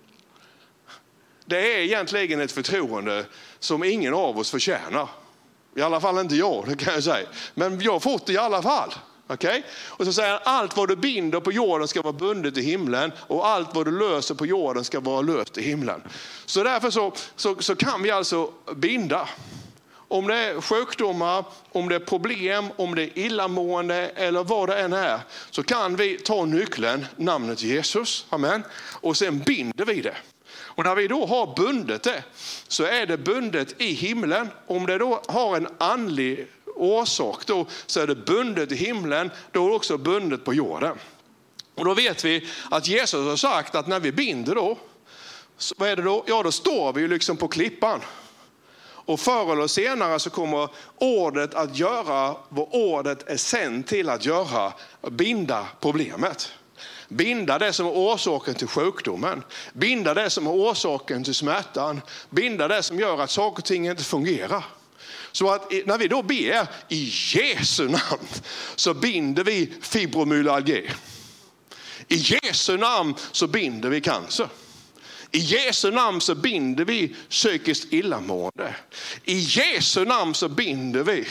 Det 1.53 1.77
är 1.77 1.79
egentligen 1.79 2.41
ett 2.41 2.53
förtroende 2.53 3.25
som 3.59 3.85
ingen 3.85 4.15
av 4.15 4.39
oss 4.39 4.51
förtjänar. 4.51 5.09
I 5.77 5.83
alla 5.83 6.01
fall 6.01 6.19
inte 6.19 6.35
jag, 6.35 6.65
det 6.69 6.85
kan 6.85 6.95
jag 6.95 7.05
säga. 7.05 7.29
Men 7.55 7.81
jag 7.81 7.93
har 7.93 8.01
fått 8.01 8.27
det 8.27 8.33
i 8.33 8.39
alla 8.39 8.63
fall. 8.63 8.95
Okay? 9.29 9.63
Och 9.89 10.05
så 10.05 10.13
säger 10.13 10.31
han, 10.31 10.41
allt 10.45 10.77
vad 10.77 10.89
du 10.89 10.97
binder 10.97 11.41
på 11.41 11.53
jorden 11.53 11.89
ska 11.89 12.03
vara 12.03 12.13
bundet 12.13 12.57
i 12.57 12.63
himlen 12.63 13.13
och 13.19 13.47
allt 13.47 13.75
vad 13.75 13.87
du 13.87 13.99
löser 13.99 14.35
på 14.35 14.47
jorden 14.47 14.85
ska 14.85 15.01
vara 15.01 15.21
löst 15.21 15.59
i 15.59 15.63
himlen. 15.63 16.03
Så 16.47 16.63
därför 16.63 16.91
så, 16.91 17.13
så, 17.37 17.57
så 17.59 17.77
kan 17.77 18.03
vi 18.03 18.11
alltså 18.11 18.53
binda. 18.77 19.29
Om 20.09 20.27
det 20.27 20.37
är 20.37 20.61
sjukdomar, 20.61 21.45
om 21.73 21.89
det 21.89 21.95
är 21.95 22.01
problem, 22.01 22.69
om 22.77 22.95
det 22.95 23.03
är 23.03 23.19
illamående 23.19 24.09
eller 24.09 24.45
vad 24.45 24.69
det 24.69 24.81
än 24.81 24.93
är, 24.93 25.21
så 25.51 25.63
kan 25.63 25.97
vi 25.97 26.19
ta 26.19 26.45
nyckeln, 26.45 27.07
namnet 27.17 27.63
Jesus, 27.63 28.27
amen, 28.29 28.63
och 29.01 29.17
sen 29.17 29.39
binder 29.39 29.85
vi 29.85 30.01
det. 30.01 30.17
Och 30.75 30.85
när 30.85 30.95
vi 30.95 31.09
då 31.09 31.27
har 31.27 31.55
bundet 31.57 32.03
det 32.03 32.25
så 32.69 32.85
är 32.85 33.07
det 33.07 33.19
bundet 33.19 33.81
i 33.81 33.93
himlen. 33.93 34.49
Om 34.67 34.87
det 34.87 34.99
då 34.99 35.23
har 35.29 35.57
en 35.57 35.69
andlig 35.79 36.47
orsak 36.77 37.47
då, 37.47 37.67
så 37.87 38.01
är 38.01 38.07
det 38.07 38.15
bundet 38.15 38.73
i 38.73 38.75
himlen, 38.75 39.31
då 39.53 39.65
är 39.65 39.71
det 39.71 39.77
också 39.77 39.99
bundet 39.99 40.45
på 40.45 40.55
jorden. 40.55 40.97
Och 41.75 41.85
då 41.85 41.95
vet 41.95 42.25
vi 42.25 42.49
att 42.71 42.89
Jesus 42.89 43.27
har 43.27 43.37
sagt 43.37 43.75
att 43.75 43.87
när 43.87 44.01
vi 44.01 44.13
binder 44.13 44.55
då, 44.55 44.79
vad 45.77 45.89
är 45.89 45.97
det 45.97 46.03
då? 46.03 46.25
Ja, 46.27 46.43
då 46.43 46.53
står 46.53 46.93
vi 46.93 47.09
liksom 47.09 47.37
på 47.37 47.49
klippan. 47.49 48.01
Och 49.05 49.21
förr 49.21 49.53
eller 49.53 49.67
senare 49.67 50.19
så 50.19 50.31
kommer 50.31 50.69
ordet 50.99 51.55
att 51.55 51.79
göra 51.79 52.37
vad 52.49 52.69
ordet 52.71 53.29
är 53.29 53.37
sänt 53.37 53.87
till 53.87 54.09
att 54.09 54.25
göra, 54.25 54.73
binda 55.11 55.67
problemet. 55.81 56.53
Binda 57.13 57.59
det 57.59 57.73
som 57.73 57.87
är 57.87 57.91
orsaken 57.91 58.55
till 58.55 58.67
sjukdomen, 58.67 59.43
binda 59.73 60.15
det 60.15 60.31
som 60.31 60.47
är 60.47 60.51
orsaken 60.51 61.25
till 61.25 61.35
smärtan, 61.35 62.01
binda 62.31 62.69
det 62.69 62.83
som 62.83 62.99
gör 62.99 63.21
att 63.21 63.31
saker 63.31 63.63
och 63.63 63.65
ting 63.65 63.89
inte 63.89 64.05
fungerar. 64.05 64.65
Så 65.33 65.51
att 65.51 65.73
när 65.87 65.99
vi 65.99 66.09
då 66.09 66.23
ber 66.23 66.67
i 66.89 67.13
Jesu 67.35 67.89
namn 67.89 68.29
så 68.77 68.95
binder 68.95 69.45
vi 69.45 69.73
fibromyalgi. 69.81 70.91
I 72.09 72.17
Jesu 72.17 72.77
namn 72.77 73.15
så 73.33 73.47
binder 73.47 73.89
vi 73.89 74.01
cancer. 74.01 74.49
I 75.31 75.39
Jesu 75.39 75.91
namn 75.91 76.21
så 76.21 76.35
binder 76.35 76.85
vi 76.85 77.17
psykiskt 77.29 77.93
illamående. 77.93 78.75
I 79.25 79.39
Jesu 79.39 80.05
namn 80.05 80.35
så 80.35 80.49
binder 80.49 81.03
vi 81.03 81.27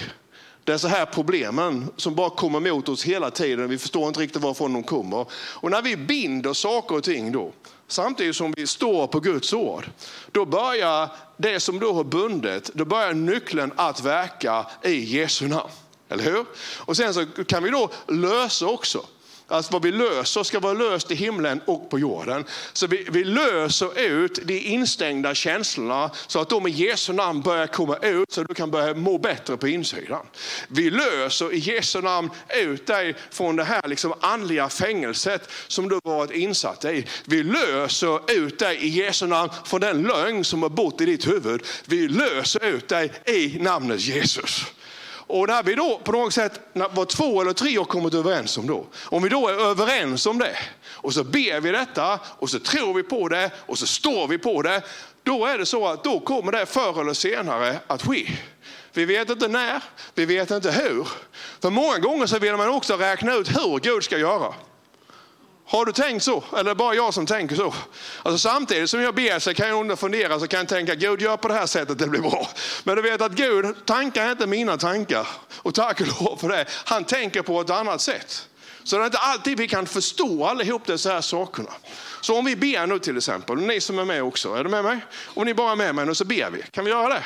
det 0.63 0.73
är 0.73 0.77
så 0.77 0.87
här 0.87 1.05
problemen 1.05 1.89
som 1.97 2.15
bara 2.15 2.29
kommer 2.29 2.59
mot 2.59 2.89
oss 2.89 3.03
hela 3.03 3.31
tiden. 3.31 3.69
Vi 3.69 3.77
förstår 3.77 4.07
inte 4.07 4.19
riktigt 4.19 4.41
varifrån 4.41 4.73
de 4.73 4.83
kommer. 4.83 5.25
Och 5.33 5.71
när 5.71 5.81
vi 5.81 5.97
binder 5.97 6.53
saker 6.53 6.95
och 6.95 7.03
ting 7.03 7.31
då, 7.31 7.51
samtidigt 7.87 8.35
som 8.35 8.53
vi 8.57 8.67
står 8.67 9.07
på 9.07 9.19
Guds 9.19 9.53
ord, 9.53 9.89
då 10.31 10.45
börjar 10.45 11.09
det 11.37 11.59
som 11.59 11.79
då 11.79 11.93
har 11.93 12.03
bundit, 12.03 12.71
då 12.73 12.85
börjar 12.85 13.13
nyckeln 13.13 13.71
att 13.75 14.01
verka 14.01 14.65
i 14.83 14.93
Jesu 14.93 15.47
namn. 15.47 15.69
Eller 16.09 16.23
hur? 16.23 16.45
Och 16.77 16.97
sen 16.97 17.13
så 17.13 17.25
kan 17.25 17.63
vi 17.63 17.69
då 17.69 17.89
lösa 18.07 18.67
också. 18.67 19.05
Alltså 19.51 19.74
vad 19.74 19.84
vi 19.84 19.91
löser 19.91 20.43
ska 20.43 20.60
vara 20.60 20.74
löst 20.74 21.12
i 21.12 21.15
himlen 21.15 21.62
och 21.65 21.89
på 21.89 22.00
jorden. 22.00 22.46
Så 22.74 22.88
vi, 22.88 23.08
vi 23.12 23.24
löser 23.24 24.00
ut 24.00 24.39
de 24.43 24.60
instängda 24.60 25.36
känslorna 25.36 26.12
så 26.27 26.39
att 26.39 26.50
de 26.50 26.67
i 26.67 26.72
Jesu 26.72 27.13
namn 27.13 27.41
börjar 27.41 27.67
komma 27.67 27.98
ut 27.98 28.31
så 28.31 28.41
att 28.41 28.48
du 28.48 28.53
kan 28.53 28.72
börja 28.72 28.93
må 28.93 29.17
bättre 29.17 29.58
på 29.58 29.67
insidan. 29.67 30.25
Vi 30.67 30.89
löser 30.89 31.53
i 31.53 31.58
Jesu 31.58 32.01
namn 32.01 32.29
ut 32.50 32.88
dig 32.88 33.15
från 33.31 33.55
det 33.55 33.63
här 33.63 33.88
liksom 33.88 34.13
andliga 34.22 34.70
fängelset 34.70 35.50
som 35.67 35.89
du 35.89 36.00
varit 36.03 36.31
insatt 36.31 36.86
i. 36.86 37.05
Vi 37.25 37.43
löser 37.43 38.31
ut 38.31 38.60
dig 38.60 38.77
i 38.77 38.88
Jesu 38.88 39.27
namn 39.27 39.51
från 39.65 39.81
den 39.81 40.03
lögn 40.03 40.43
som 40.43 40.62
har 40.62 40.70
bott 40.70 41.01
i 41.01 41.05
ditt 41.05 41.27
huvud. 41.27 41.63
Vi 41.86 42.08
löser 42.08 42.65
ut 42.65 42.88
dig 42.88 43.12
i 43.25 43.60
namnet 43.60 44.01
Jesus. 44.01 44.65
Och 45.31 45.47
när 45.47 45.63
vi 45.63 45.75
då 45.75 46.01
på 46.03 46.11
något 46.11 46.33
sätt, 46.33 46.59
vad 46.73 47.09
två 47.09 47.41
eller 47.41 47.53
tre 47.53 47.77
har 47.77 47.85
kommit 47.85 48.13
överens 48.13 48.57
om 48.57 48.67
då, 48.67 48.85
om 49.05 49.23
vi 49.23 49.29
då 49.29 49.47
är 49.47 49.53
överens 49.53 50.25
om 50.25 50.38
det 50.38 50.57
och 50.91 51.13
så 51.13 51.23
ber 51.23 51.61
vi 51.61 51.71
detta 51.71 52.19
och 52.23 52.50
så 52.50 52.59
tror 52.59 52.93
vi 52.93 53.03
på 53.03 53.27
det 53.27 53.51
och 53.65 53.79
så 53.79 53.88
står 53.88 54.27
vi 54.27 54.38
på 54.38 54.61
det, 54.61 54.81
då 55.23 55.45
är 55.45 55.57
det 55.57 55.65
så 55.65 55.88
att 55.88 56.03
då 56.03 56.19
kommer 56.19 56.51
det 56.51 56.65
förr 56.65 57.01
eller 57.01 57.13
senare 57.13 57.79
att 57.88 58.01
ske. 58.01 58.27
Vi 58.93 59.05
vet 59.05 59.29
inte 59.29 59.47
när, 59.47 59.83
vi 60.15 60.25
vet 60.25 60.51
inte 60.51 60.71
hur. 60.71 61.07
För 61.61 61.69
många 61.69 61.97
gånger 61.97 62.25
så 62.25 62.39
vill 62.39 62.55
man 62.55 62.69
också 62.69 62.97
räkna 62.97 63.33
ut 63.33 63.57
hur 63.57 63.79
Gud 63.79 64.03
ska 64.03 64.17
göra. 64.17 64.53
Har 65.71 65.85
du 65.85 65.91
tänkt 65.91 66.23
så? 66.23 66.43
Eller 66.51 66.59
är 66.59 66.63
det 66.63 66.75
bara 66.75 66.95
jag 66.95 67.13
som 67.13 67.25
tänker 67.25 67.55
så? 67.55 67.73
Alltså 68.23 68.49
samtidigt 68.49 68.89
som 68.89 69.01
jag 69.01 69.15
ber 69.15 69.39
så 69.39 69.53
kan 69.53 69.67
jag 69.67 69.99
fundera 69.99 70.39
så 70.39 70.47
kan 70.47 70.59
jag 70.59 70.67
tänka, 70.67 70.95
Gud 70.95 71.21
gör 71.21 71.37
på 71.37 71.47
det 71.47 71.53
här 71.53 71.65
sättet, 71.65 71.99
det 71.99 72.07
blir 72.07 72.21
bra. 72.21 72.47
Men 72.83 72.95
du 72.95 73.01
vet 73.01 73.21
att 73.21 73.31
Gud 73.31 73.85
tankar 73.85 74.31
inte 74.31 74.47
mina 74.47 74.77
tankar. 74.77 75.27
Och 75.57 75.73
tack 75.73 76.01
och 76.01 76.07
lov 76.07 76.37
för 76.37 76.49
det. 76.49 76.65
Han 76.85 77.03
tänker 77.03 77.41
på 77.41 77.61
ett 77.61 77.69
annat 77.69 78.01
sätt. 78.01 78.47
Så 78.83 78.97
det 78.97 79.03
är 79.03 79.05
inte 79.05 79.17
alltid 79.17 79.57
vi 79.57 79.67
kan 79.67 79.85
förstå 79.85 80.45
allihop 80.45 80.85
dessa 80.85 81.13
här 81.13 81.21
sakerna. 81.21 81.71
Så 82.21 82.37
om 82.37 82.45
vi 82.45 82.55
ber 82.55 82.87
nu 82.87 82.99
till 82.99 83.17
exempel, 83.17 83.55
ni 83.55 83.81
som 83.81 83.99
är 83.99 84.05
med 84.05 84.23
också, 84.23 84.53
är 84.53 84.63
du 84.63 84.69
med 84.69 84.83
mig? 84.83 84.99
Om 85.25 85.45
ni 85.45 85.53
bara 85.53 85.71
är 85.71 85.75
med 85.75 85.95
mig 85.95 86.05
nu 86.05 86.15
så 86.15 86.25
ber 86.25 86.49
vi. 86.49 86.63
Kan 86.71 86.85
vi 86.85 86.91
göra 86.91 87.09
det? 87.09 87.23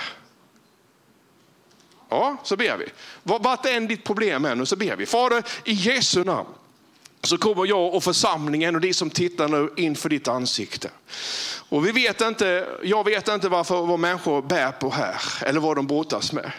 Ja, 2.10 2.38
så 2.44 2.56
ber 2.56 2.78
vi. 2.78 2.86
Vart 3.24 3.66
än 3.66 3.88
ditt 3.88 4.04
problem 4.04 4.46
är 4.46 4.56
nu 4.56 4.66
så 4.66 4.76
ber 4.76 4.96
vi. 4.96 5.06
Fader, 5.06 5.44
i 5.64 5.74
Jesu 5.74 6.24
namn 6.24 6.50
så 7.26 7.38
kommer 7.38 7.66
jag 7.66 7.94
och 7.94 8.04
församlingen 8.04 8.76
och 8.76 8.82
de 8.82 8.94
som 8.94 9.10
tittar 9.10 9.48
nu 9.48 9.70
inför 9.78 10.10
ditt 10.10 10.28
ansikte. 10.28 10.90
Och 11.70 11.86
vi 11.86 11.92
vet 11.92 12.22
inte, 12.22 12.68
jag 12.84 13.04
vet 13.04 13.28
inte 13.28 13.50
varför 13.50 13.86
vad 13.86 14.00
människor 14.00 14.42
bär 14.42 14.72
på 14.72 14.90
här 14.90 15.16
eller 15.42 15.60
vad 15.60 15.76
de 15.76 15.88
brottas 15.88 16.34
med. 16.34 16.52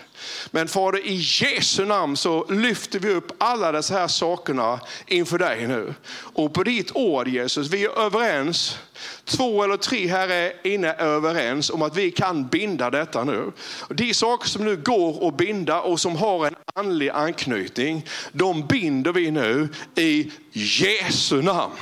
Men 0.50 0.68
Fader, 0.68 1.06
i 1.06 1.14
Jesu 1.21 1.85
namn 1.85 2.16
så 2.16 2.47
lyfter 2.50 2.99
vi 2.99 3.11
upp 3.11 3.33
alla 3.38 3.73
dessa 3.73 3.95
här 3.95 4.09
sakerna 4.09 4.80
inför 5.06 5.38
dig 5.38 5.66
nu. 5.66 5.95
Och 6.35 6.54
på 6.54 6.62
ditt 6.62 6.90
ord 6.97 7.28
Jesus, 7.28 7.68
vi 7.68 7.85
är 7.85 7.99
överens. 7.99 8.78
Två 9.25 9.64
eller 9.64 9.76
tre 9.76 10.06
här 10.06 10.28
är 10.28 10.66
inne 10.66 10.92
överens 10.92 11.71
om 11.71 11.83
att 11.83 11.97
vi 11.97 12.11
kan 12.11 12.47
binda 12.47 12.90
detta 12.90 13.25
nu. 13.25 13.52
De 13.88 14.14
saker 14.14 14.49
som 14.49 14.64
nu 14.64 14.76
går 14.76 15.28
att 15.28 15.37
binda 15.37 15.80
och 15.80 16.00
som 16.00 16.16
har 16.16 16.47
en 16.47 16.54
andlig 16.75 17.09
anknytning, 17.09 18.06
de 18.33 18.66
binder 18.66 19.12
vi 19.12 19.30
nu 19.30 19.68
i 19.95 20.30
Jesu 20.52 21.42
namn. 21.42 21.75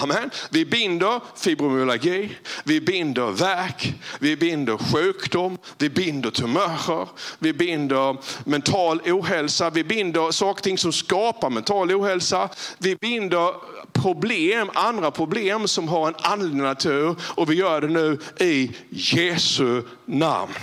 Amen. 0.00 0.30
Vi 0.50 0.64
binder 0.64 1.20
fibromyalgi, 1.36 2.38
vi 2.64 2.80
binder 2.80 3.30
värk, 3.30 3.94
vi 4.18 4.36
binder 4.36 4.76
sjukdom, 4.76 5.58
vi 5.78 5.90
binder 5.90 6.30
tumörer, 6.30 7.08
vi 7.38 7.52
binder 7.52 8.16
mental 8.44 9.00
ohälsa, 9.00 9.70
vi 9.70 9.84
binder 9.84 10.30
saker 10.30 10.58
och 10.58 10.62
ting 10.62 10.78
som 10.78 10.92
skapar 10.92 11.50
mental 11.50 11.92
ohälsa, 11.92 12.48
vi 12.78 12.96
binder 12.96 13.54
problem, 13.92 14.70
andra 14.74 15.10
problem 15.10 15.68
som 15.68 15.88
har 15.88 16.08
en 16.08 16.14
andlig 16.18 16.62
natur 16.62 17.16
och 17.22 17.50
vi 17.50 17.54
gör 17.54 17.80
det 17.80 17.88
nu 17.88 18.18
i 18.40 18.70
Jesu 18.90 19.82
namn. 20.04 20.54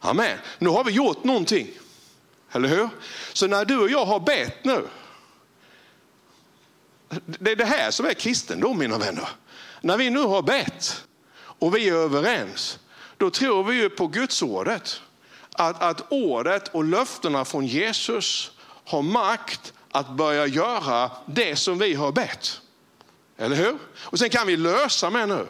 Amen. 0.00 0.38
Nu 0.58 0.68
har 0.68 0.84
vi 0.84 0.92
gjort 0.92 1.24
någonting, 1.24 1.68
eller 2.52 2.68
hur? 2.68 2.88
Så 3.32 3.46
när 3.46 3.64
du 3.64 3.78
och 3.78 3.90
jag 3.90 4.04
har 4.04 4.20
bett 4.20 4.64
nu, 4.64 4.82
det 7.24 7.52
är 7.52 7.56
det 7.56 7.64
här 7.64 7.90
som 7.90 8.06
är 8.06 8.14
kristendom 8.14 8.78
mina 8.78 8.98
vänner. 8.98 9.28
När 9.80 9.96
vi 9.96 10.10
nu 10.10 10.20
har 10.20 10.42
bett 10.42 11.04
och 11.36 11.76
vi 11.76 11.88
är 11.88 11.94
överens, 11.94 12.78
då 13.16 13.30
tror 13.30 13.64
vi 13.64 13.76
ju 13.76 13.90
på 13.90 14.06
Guds 14.06 14.42
ordet. 14.42 15.00
Att, 15.52 15.82
att 15.82 16.12
ordet 16.12 16.68
och 16.68 16.84
löftena 16.84 17.44
från 17.44 17.66
Jesus 17.66 18.50
har 18.84 19.02
makt 19.02 19.72
att 19.90 20.10
börja 20.10 20.46
göra 20.46 21.10
det 21.26 21.56
som 21.56 21.78
vi 21.78 21.94
har 21.94 22.12
bett. 22.12 22.60
Eller 23.36 23.56
hur? 23.56 23.78
Och 23.94 24.18
sen 24.18 24.30
kan 24.30 24.46
vi 24.46 24.56
lösa 24.56 25.10
med 25.10 25.28
nu 25.28 25.46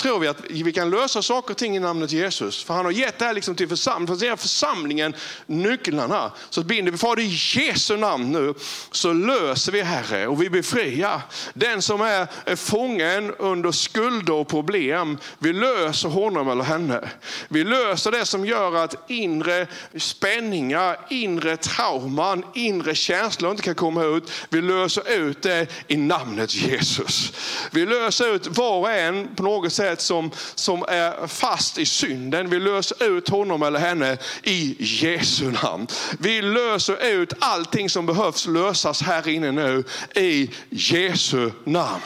tror 0.00 0.18
vi 0.18 0.28
att 0.28 0.40
vi 0.50 0.72
kan 0.72 0.90
lösa 0.90 1.22
saker 1.22 1.50
och 1.50 1.58
ting 1.58 1.76
i 1.76 1.80
namnet 1.80 2.12
Jesus. 2.12 2.64
För 2.64 2.74
han 2.74 2.84
har 2.84 2.92
gett 2.92 3.18
det 3.18 3.24
här 3.24 3.34
liksom 3.34 3.54
till 3.54 3.68
församlingen, 3.68 4.36
för 4.36 4.36
församlingen 4.36 5.14
nycklarna. 5.46 6.32
Så 6.50 6.62
binder 6.62 6.92
vi, 6.92 6.98
Fader 6.98 7.22
i 7.22 7.38
Jesu 7.56 7.96
namn 7.96 8.32
nu 8.32 8.54
så 8.90 9.12
löser 9.12 9.72
vi 9.72 9.82
Herre 9.82 10.26
och 10.26 10.42
vi 10.42 10.50
befriar 10.50 11.20
den 11.54 11.82
som 11.82 12.00
är, 12.00 12.26
är 12.44 12.56
fången 12.56 13.34
under 13.38 13.72
skulder 13.72 14.34
och 14.34 14.48
problem. 14.48 15.18
Vi 15.38 15.52
löser 15.52 16.08
honom 16.08 16.48
eller 16.50 16.64
henne. 16.64 17.08
Vi 17.48 17.64
löser 17.64 18.10
det 18.10 18.26
som 18.26 18.46
gör 18.46 18.76
att 18.76 19.10
inre 19.10 19.66
spänningar, 19.96 20.98
inre 21.10 21.56
trauman, 21.56 22.44
inre 22.54 22.94
känslor 22.94 23.50
inte 23.50 23.62
kan 23.62 23.74
komma 23.74 24.04
ut. 24.04 24.30
Vi 24.48 24.62
löser 24.62 25.12
ut 25.12 25.42
det 25.42 25.66
i 25.86 25.96
namnet 25.96 26.54
Jesus. 26.54 27.32
Vi 27.70 27.86
löser 27.86 28.34
ut 28.34 28.46
var 28.46 28.78
och 28.78 28.90
en 28.90 29.34
på 29.34 29.42
något 29.42 29.72
sätt 29.72 29.89
sätt 29.90 30.00
som, 30.00 30.30
som 30.54 30.84
är 30.88 31.26
fast 31.26 31.78
i 31.78 31.86
synden. 31.86 32.50
Vi 32.50 32.60
löser 32.60 33.02
ut 33.02 33.28
honom 33.28 33.62
eller 33.62 33.80
henne 33.80 34.18
i 34.42 34.76
Jesu 34.78 35.50
namn. 35.50 35.86
Vi 36.18 36.42
löser 36.42 37.06
ut 37.06 37.32
allting 37.38 37.90
som 37.90 38.06
behövs 38.06 38.46
lösas 38.46 39.02
här 39.02 39.28
inne 39.28 39.52
nu 39.52 39.84
i 40.14 40.50
Jesu 40.70 41.50
namn. 41.64 42.02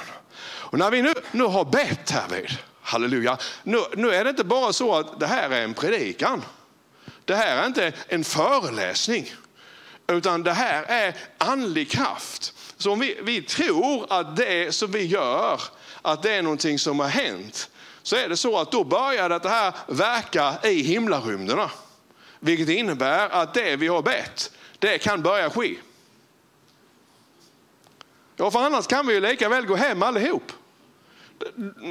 Och 0.74 0.78
när 0.78 0.90
vi 0.90 1.02
nu, 1.02 1.12
nu 1.32 1.44
har 1.44 1.64
bett 1.64 2.10
härvid, 2.10 2.50
halleluja, 2.82 3.38
nu, 3.62 3.78
nu 3.96 4.14
är 4.14 4.24
det 4.24 4.30
inte 4.30 4.44
bara 4.44 4.72
så 4.72 4.94
att 4.94 5.20
det 5.20 5.26
här 5.26 5.50
är 5.50 5.64
en 5.64 5.74
predikan. 5.74 6.42
Det 7.24 7.34
här 7.34 7.62
är 7.62 7.66
inte 7.66 7.92
en 8.08 8.24
föreläsning, 8.24 9.34
utan 10.06 10.42
det 10.42 10.52
här 10.52 10.82
är 10.82 11.14
andlig 11.38 11.90
kraft. 11.90 12.54
Så 12.76 12.92
om 12.92 13.00
vi, 13.00 13.18
vi 13.22 13.42
tror 13.42 14.06
att 14.12 14.36
det 14.36 14.74
som 14.74 14.90
vi 14.90 15.06
gör, 15.06 15.60
att 16.02 16.22
det 16.22 16.32
är 16.32 16.42
någonting 16.42 16.78
som 16.78 17.00
har 17.00 17.08
hänt, 17.08 17.70
så 18.04 18.16
är 18.16 18.28
det 18.28 18.36
så 18.36 18.58
att 18.58 18.72
då 18.72 18.84
börjar 18.84 19.28
det 19.28 19.48
här 19.48 19.74
verka 19.86 20.68
i 20.68 20.82
himlarymderna. 20.82 21.70
Vilket 22.40 22.68
innebär 22.68 23.28
att 23.28 23.54
det 23.54 23.76
vi 23.76 23.86
har 23.86 24.02
bett, 24.02 24.52
det 24.78 24.98
kan 24.98 25.22
börja 25.22 25.50
ske. 25.50 25.76
Ja, 28.36 28.50
för 28.50 28.58
annars 28.58 28.86
kan 28.86 29.06
vi 29.06 29.14
ju 29.14 29.20
lika 29.20 29.48
väl 29.48 29.66
gå 29.66 29.74
hem 29.74 30.02
allihop. 30.02 30.52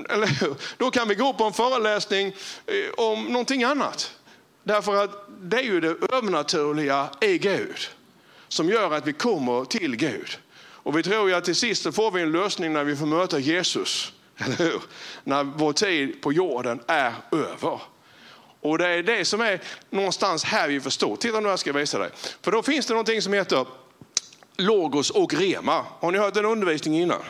Eller, 0.10 0.56
då 0.78 0.92
kan 0.92 1.08
vi 1.08 1.16
gå 1.16 1.34
på 1.34 1.44
en 1.44 1.54
föreläsning 1.54 2.28
eh, 2.66 2.94
om 2.98 3.26
någonting 3.26 3.64
annat. 3.64 4.16
Därför 4.64 5.04
att 5.04 5.28
det 5.42 5.58
är 5.58 5.64
ju 5.64 5.80
det 5.80 5.96
övernaturliga 6.12 7.10
i 7.22 7.38
Gud 7.38 7.78
som 8.48 8.70
gör 8.70 8.94
att 8.94 9.08
vi 9.08 9.14
kommer 9.14 9.66
till 9.66 9.96
Gud. 9.96 10.38
Och 10.56 10.98
vi 10.98 11.04
tror 11.04 11.30
ju 11.30 11.36
att 11.36 11.46
till 11.46 11.56
sist 11.56 11.84
så 11.84 11.92
får 11.92 12.12
vi 12.12 12.22
en 12.22 12.32
lösning 12.32 12.74
när 12.74 12.84
vi 12.84 12.96
får 12.96 13.06
möta 13.06 13.40
Jesus. 13.40 14.13
Eller 14.38 14.56
hur? 14.56 14.82
När 15.24 15.44
vår 15.44 15.74
tid 15.74 16.22
på 16.22 16.34
jorden 16.34 16.80
är 16.88 17.14
över. 17.32 17.82
Och 18.62 18.78
det 18.78 18.88
är 18.88 19.04
det 19.04 19.26
som 19.26 19.42
är 19.42 19.62
någonstans 19.90 20.44
här 20.44 20.68
vi 20.68 20.82
förstår. 20.82 21.16
Titta 21.16 21.40
nu, 21.40 21.50
jag 21.50 21.60
ska 21.60 21.74
visa 21.74 22.00
dig. 22.00 22.10
För 22.42 22.52
då 22.52 22.64
finns 22.64 22.86
det 22.86 22.94
någonting 22.94 23.22
som 23.22 23.34
heter 23.34 23.66
logos 24.58 25.10
och 25.10 25.34
rema. 25.34 25.86
Har 26.00 26.12
ni 26.12 26.18
hört 26.18 26.34
den 26.34 26.46
undervisningen 26.46 27.04
innan? 27.04 27.22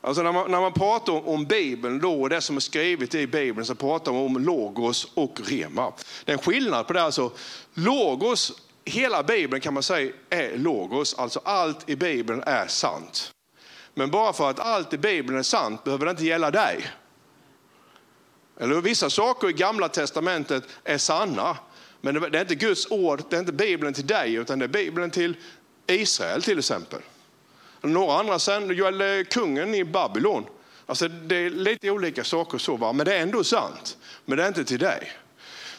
Alltså 0.00 0.22
när, 0.22 0.32
man, 0.32 0.50
när 0.50 0.60
man 0.60 0.72
pratar 0.72 1.12
om, 1.12 1.26
om 1.28 1.44
Bibeln 1.44 1.98
då, 2.00 2.22
och 2.22 2.28
det 2.28 2.40
som 2.40 2.56
är 2.56 2.60
skrivet 2.60 3.14
i 3.14 3.26
Bibeln 3.26 3.66
så 3.66 3.74
pratar 3.74 4.12
man 4.12 4.22
om 4.22 4.38
logos 4.38 5.08
och 5.14 5.40
rema. 5.44 5.92
Det 6.24 6.32
är 6.32 6.36
en 6.36 6.42
skillnad 6.42 6.86
på 6.86 6.92
det. 6.92 7.02
Alltså, 7.02 7.30
logos, 7.74 8.52
hela 8.84 9.22
Bibeln 9.22 9.60
kan 9.60 9.74
man 9.74 9.82
säga 9.82 10.12
är 10.30 10.56
logos, 10.56 11.14
alltså 11.14 11.40
allt 11.44 11.90
i 11.90 11.96
Bibeln 11.96 12.42
är 12.46 12.66
sant. 12.66 13.31
Men 13.94 14.10
bara 14.10 14.32
för 14.32 14.50
att 14.50 14.60
allt 14.60 14.92
i 14.92 14.98
Bibeln 14.98 15.38
är 15.38 15.42
sant 15.42 15.84
behöver 15.84 16.04
det 16.04 16.10
inte 16.10 16.24
gälla 16.24 16.50
dig. 16.50 16.86
Eller 18.60 18.80
vissa 18.80 19.10
saker 19.10 19.48
i 19.48 19.52
gamla 19.52 19.88
testamentet 19.88 20.64
är 20.84 20.98
sanna, 20.98 21.56
men 22.00 22.14
det 22.14 22.38
är 22.38 22.40
inte 22.40 22.54
Guds 22.54 22.90
ord, 22.90 23.22
det 23.30 23.36
är 23.36 23.40
inte 23.40 23.52
Bibeln 23.52 23.94
till 23.94 24.06
dig, 24.06 24.34
utan 24.34 24.58
det 24.58 24.64
är 24.64 24.68
Bibeln 24.68 25.10
till 25.10 25.36
Israel 25.86 26.42
till 26.42 26.58
exempel. 26.58 27.00
Några 27.80 28.18
andra 28.18 28.38
sen 28.38 28.76
gäller 28.76 29.24
kungen 29.24 29.74
i 29.74 29.84
Babylon. 29.84 30.44
Alltså 30.86 31.08
det 31.08 31.36
är 31.36 31.50
lite 31.50 31.90
olika 31.90 32.24
saker 32.24 32.58
så, 32.58 32.76
va? 32.76 32.92
men 32.92 33.06
det 33.06 33.16
är 33.16 33.22
ändå 33.22 33.44
sant. 33.44 33.96
Men 34.24 34.38
det 34.38 34.44
är 34.44 34.48
inte 34.48 34.64
till 34.64 34.78
dig. 34.78 35.12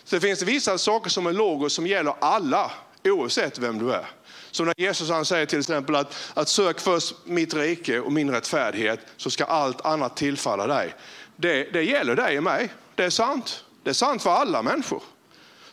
Så 0.04 0.16
det 0.16 0.22
finns 0.22 0.42
vissa 0.42 0.78
saker 0.78 1.10
som 1.10 1.28
är 1.28 1.34
logos 1.34 1.74
som 1.74 1.88
gäller 1.88 2.14
alla, 2.20 2.72
oavsett 3.04 3.58
vem 3.58 3.80
du 3.80 3.94
är. 3.94 4.06
Som 4.54 4.66
när 4.66 4.74
Jesus 4.78 5.10
han 5.10 5.26
säger 5.26 5.46
till 5.46 5.60
exempel 5.60 5.96
att, 5.96 6.16
att 6.34 6.50
sök 6.50 6.80
först 6.80 7.16
mitt 7.26 7.54
rike 7.54 8.00
och 8.00 8.12
min 8.12 8.32
rättfärdighet 8.32 9.00
så 9.18 9.30
ska 9.30 9.44
allt 9.44 9.86
annat 9.86 10.18
tillfalla 10.18 10.68
dig. 10.68 10.96
Det, 11.36 11.64
det 11.74 11.84
gäller 11.84 12.16
dig 12.16 12.38
och 12.38 12.44
mig. 12.44 12.74
Det 12.96 13.04
är 13.04 13.10
sant. 13.10 13.64
Det 13.84 13.90
är 13.90 13.94
sant 13.94 14.24
för 14.24 14.30
alla 14.30 14.62
människor. 14.62 15.04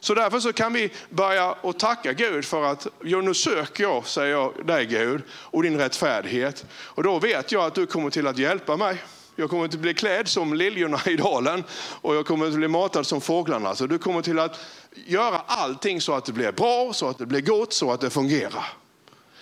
Så 0.00 0.14
därför 0.14 0.40
så 0.40 0.52
kan 0.52 0.72
vi 0.72 0.92
börja 1.10 1.52
och 1.52 1.78
tacka 1.78 2.12
Gud 2.12 2.44
för 2.44 2.64
att 2.64 2.86
ja, 3.02 3.20
nu 3.20 3.34
söker 3.34 3.82
jag, 3.82 4.06
säger 4.06 4.30
jag, 4.30 4.66
dig 4.66 4.86
Gud 4.86 5.22
och 5.30 5.62
din 5.62 5.78
rättfärdighet. 5.78 6.64
Och 6.72 7.02
då 7.02 7.18
vet 7.18 7.52
jag 7.52 7.64
att 7.64 7.74
du 7.74 7.86
kommer 7.86 8.10
till 8.10 8.26
att 8.26 8.38
hjälpa 8.38 8.76
mig. 8.76 9.02
Jag 9.36 9.50
kommer 9.50 9.64
att 9.64 9.74
bli 9.74 9.94
klädd 9.94 10.28
som 10.28 10.54
liljorna 10.54 11.00
i 11.06 11.16
dalen 11.16 11.64
och 12.00 12.14
jag 12.14 12.26
kommer 12.26 12.46
inte 12.46 12.58
bli 12.58 12.68
matad 12.68 13.06
som 13.06 13.20
fåglarna. 13.20 13.74
Så 13.74 13.86
du 13.86 13.98
kommer 13.98 14.22
till 14.22 14.38
att 14.38 14.60
göra 15.06 15.40
allting 15.46 16.00
så 16.00 16.12
att 16.14 16.24
det 16.24 16.32
blir 16.32 16.52
bra, 16.52 16.92
så 16.92 17.08
att 17.08 17.18
det 17.18 17.26
blir 17.26 17.40
gott, 17.40 17.72
så 17.72 17.92
att 17.92 18.00
det 18.00 18.10
fungerar. 18.10 18.66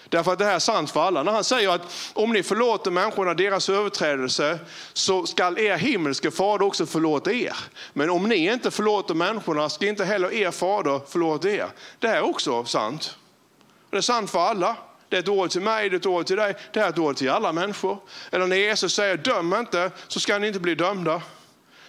Därför 0.09 0.33
att 0.33 0.39
det 0.39 0.45
här 0.45 0.55
är 0.55 0.59
sant 0.59 0.91
för 0.91 1.01
alla. 1.01 1.23
När 1.23 1.33
han 1.33 1.45
säger 1.45 1.69
att 1.69 2.13
om 2.13 2.33
ni 2.33 2.43
förlåter 2.43 2.91
människorna 2.91 3.35
deras 3.35 3.69
överträdelse 3.69 4.59
så 4.93 5.27
skall 5.27 5.59
er 5.59 5.77
himmelske 5.77 6.31
fader 6.31 6.67
också 6.67 6.87
förlåta 6.87 7.33
er. 7.33 7.57
Men 7.93 8.11
om 8.11 8.29
ni 8.29 8.53
inte 8.53 8.71
förlåter 8.71 9.15
människorna 9.15 9.69
ska 9.69 9.87
inte 9.89 10.05
heller 10.05 10.33
er 10.33 10.51
fader 10.51 11.01
förlåta 11.09 11.51
er. 11.51 11.69
Det 11.99 12.09
här 12.09 12.17
är 12.17 12.25
också 12.25 12.65
sant. 12.65 13.17
Det 13.91 13.97
är 13.97 14.01
sant 14.01 14.31
för 14.31 14.41
alla. 14.41 14.77
Det 15.09 15.17
är 15.17 15.21
ett 15.21 15.29
ord 15.29 15.51
till 15.51 15.61
mig, 15.61 15.89
det 15.89 15.97
är 15.97 15.99
ett 15.99 16.07
ord 16.07 16.27
till 16.27 16.37
dig, 16.37 16.55
det 16.73 16.81
är 16.81 16.89
ett 16.89 16.99
ord 16.99 17.17
till 17.17 17.31
alla 17.31 17.53
människor. 17.53 17.99
Eller 18.31 18.47
när 18.47 18.57
Jesus 18.57 18.95
säger 18.95 19.17
döm 19.17 19.55
inte 19.55 19.91
så 20.09 20.21
ska 20.21 20.39
ni 20.39 20.47
inte 20.47 20.61
bli 20.61 20.75
dömda. 20.75 21.23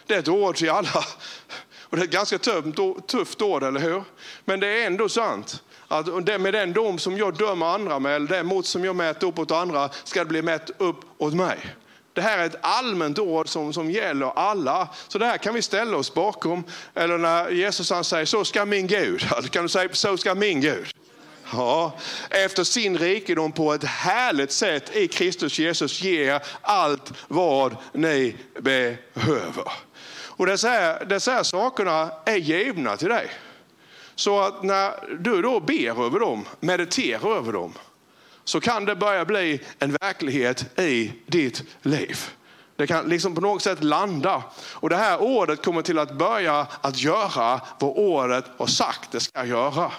Det 0.06 0.16
är 0.16 0.20
ett 0.20 0.28
ord 0.28 0.56
till 0.56 0.70
alla. 0.70 1.04
Och 1.82 1.98
det 1.98 2.04
är 2.04 2.06
ett 2.06 2.12
ganska 2.12 2.38
tufft, 2.38 2.78
tufft 3.08 3.42
ord, 3.42 3.64
eller 3.64 3.80
hur? 3.80 4.04
Men 4.46 4.60
det 4.60 4.68
är 4.68 4.88
ändå 4.88 5.10
sant 5.10 5.64
att 5.88 6.08
med 6.42 6.54
den 6.54 6.74
dom 6.74 7.00
som 7.00 7.18
jag 7.18 7.38
dömer 7.38 7.66
andra 7.66 8.00
med, 8.00 8.16
eller 8.16 8.28
det 8.28 8.44
mot 8.44 8.66
som 8.66 8.86
jag 8.86 8.96
mäter 8.96 9.28
upp 9.28 9.40
åt 9.40 9.52
andra, 9.52 9.90
ska 10.04 10.20
det 10.20 10.26
bli 10.26 10.42
mätt 10.42 10.72
upp 10.78 11.00
åt 11.18 11.34
mig. 11.34 11.76
Det 12.14 12.22
här 12.22 12.38
är 12.38 12.46
ett 12.46 12.58
allmänt 12.62 13.20
ord 13.20 13.50
som, 13.50 13.74
som 13.74 13.92
gäller 13.92 14.32
alla. 14.36 14.90
Så 15.08 15.18
det 15.18 15.26
här 15.26 15.38
kan 15.38 15.54
vi 15.54 15.62
ställa 15.62 15.98
oss 15.98 16.14
bakom. 16.14 16.64
Eller 16.94 17.18
när 17.18 17.50
Jesus 17.50 17.90
han 17.90 18.04
säger, 18.04 18.26
så 18.26 18.46
ska 18.46 18.66
min 18.66 18.88
Gud. 18.88 19.28
Då 19.42 19.48
kan 19.50 19.64
du 19.64 19.70
säga, 19.70 19.90
så 19.94 20.18
ska 20.18 20.36
min 20.36 20.62
Gud. 20.62 20.88
Ja, 21.54 21.94
efter 22.30 22.64
sin 22.64 22.98
rikedom 22.98 23.52
på 23.52 23.74
ett 23.74 23.84
härligt 23.84 24.52
sätt 24.52 24.96
i 24.96 25.08
Kristus 25.08 25.60
Jesus 25.60 26.02
ger 26.02 26.42
allt 26.62 27.14
vad 27.28 27.76
ni 27.94 28.36
behöver. 28.60 29.72
Och 30.40 30.46
dessa 30.46 30.70
här, 30.70 31.06
dessa 31.06 31.32
här 31.32 31.44
sakerna 31.44 32.12
är 32.26 32.36
givna 32.36 32.98
till 32.98 33.10
dig. 33.10 33.32
Så 34.16 34.40
att 34.40 34.64
när 34.64 35.18
du 35.20 35.42
då 35.42 35.60
ber 35.60 36.06
över 36.06 36.20
dem, 36.20 36.46
mediterar 36.60 37.38
över 37.38 37.54
dem, 37.54 37.74
så 38.44 38.62
kan 38.62 38.86
det 38.86 38.96
börja 38.96 39.26
bli 39.26 39.62
en 39.80 39.92
verklighet 39.92 40.80
i 40.80 41.12
ditt 41.26 41.64
liv. 41.82 42.18
Det 42.76 42.88
kan 42.88 43.10
liksom 43.10 43.36
på 43.36 43.42
något 43.42 43.62
sätt 43.62 43.84
landa. 43.84 44.44
Och 44.74 44.90
det 44.90 44.96
här 44.96 45.22
ordet 45.22 45.64
kommer 45.64 45.82
till 45.82 46.00
att 46.00 46.12
börja 46.12 46.68
att 46.82 46.98
göra 46.98 47.62
vad 47.80 47.98
ordet 47.98 48.46
har 48.58 48.68
sagt 48.68 49.12
det 49.12 49.20
ska 49.20 49.46
göra. 49.46 49.92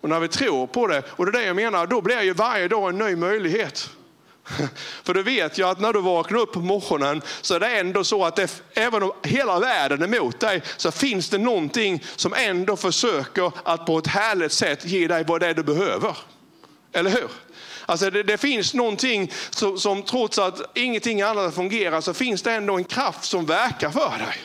Och 0.00 0.08
när 0.08 0.20
vi 0.20 0.28
tror 0.28 0.66
på 0.66 0.86
det, 0.86 1.02
och 1.08 1.26
det 1.26 1.30
är 1.30 1.40
det 1.40 1.46
jag 1.46 1.56
menar, 1.56 1.86
då 1.86 2.00
blir 2.00 2.22
ju 2.22 2.32
varje 2.32 2.68
dag 2.68 2.88
en 2.88 2.98
ny 2.98 3.16
möjlighet. 3.16 3.90
För 5.04 5.14
du 5.14 5.22
vet 5.22 5.58
ju 5.58 5.68
att 5.68 5.80
när 5.80 5.92
du 5.92 6.00
vaknar 6.00 6.38
upp 6.38 6.52
på 6.52 6.60
morgonen 6.60 7.22
så 7.40 7.54
är 7.54 7.60
det 7.60 7.78
ändå 7.78 8.04
så 8.04 8.24
att 8.24 8.36
det, 8.36 8.62
även 8.74 9.02
om 9.02 9.12
hela 9.22 9.60
världen 9.60 10.02
är 10.02 10.16
emot 10.16 10.40
dig 10.40 10.62
så 10.76 10.90
finns 10.90 11.28
det 11.28 11.38
någonting 11.38 12.04
som 12.16 12.34
ändå 12.34 12.76
försöker 12.76 13.52
att 13.64 13.86
på 13.86 13.98
ett 13.98 14.06
härligt 14.06 14.52
sätt 14.52 14.84
ge 14.84 15.08
dig 15.08 15.24
vad 15.24 15.40
det 15.40 15.46
är 15.46 15.54
du 15.54 15.62
behöver. 15.62 16.16
Eller 16.92 17.10
hur? 17.10 17.30
Alltså 17.86 18.10
det, 18.10 18.22
det 18.22 18.38
finns 18.38 18.74
någonting 18.74 19.32
som, 19.50 19.78
som 19.78 20.02
trots 20.02 20.38
att 20.38 20.60
ingenting 20.74 21.22
annat 21.22 21.54
fungerar 21.54 22.00
så 22.00 22.14
finns 22.14 22.42
det 22.42 22.52
ändå 22.52 22.76
en 22.76 22.84
kraft 22.84 23.24
som 23.24 23.46
verkar 23.46 23.90
för 23.90 24.18
dig. 24.18 24.36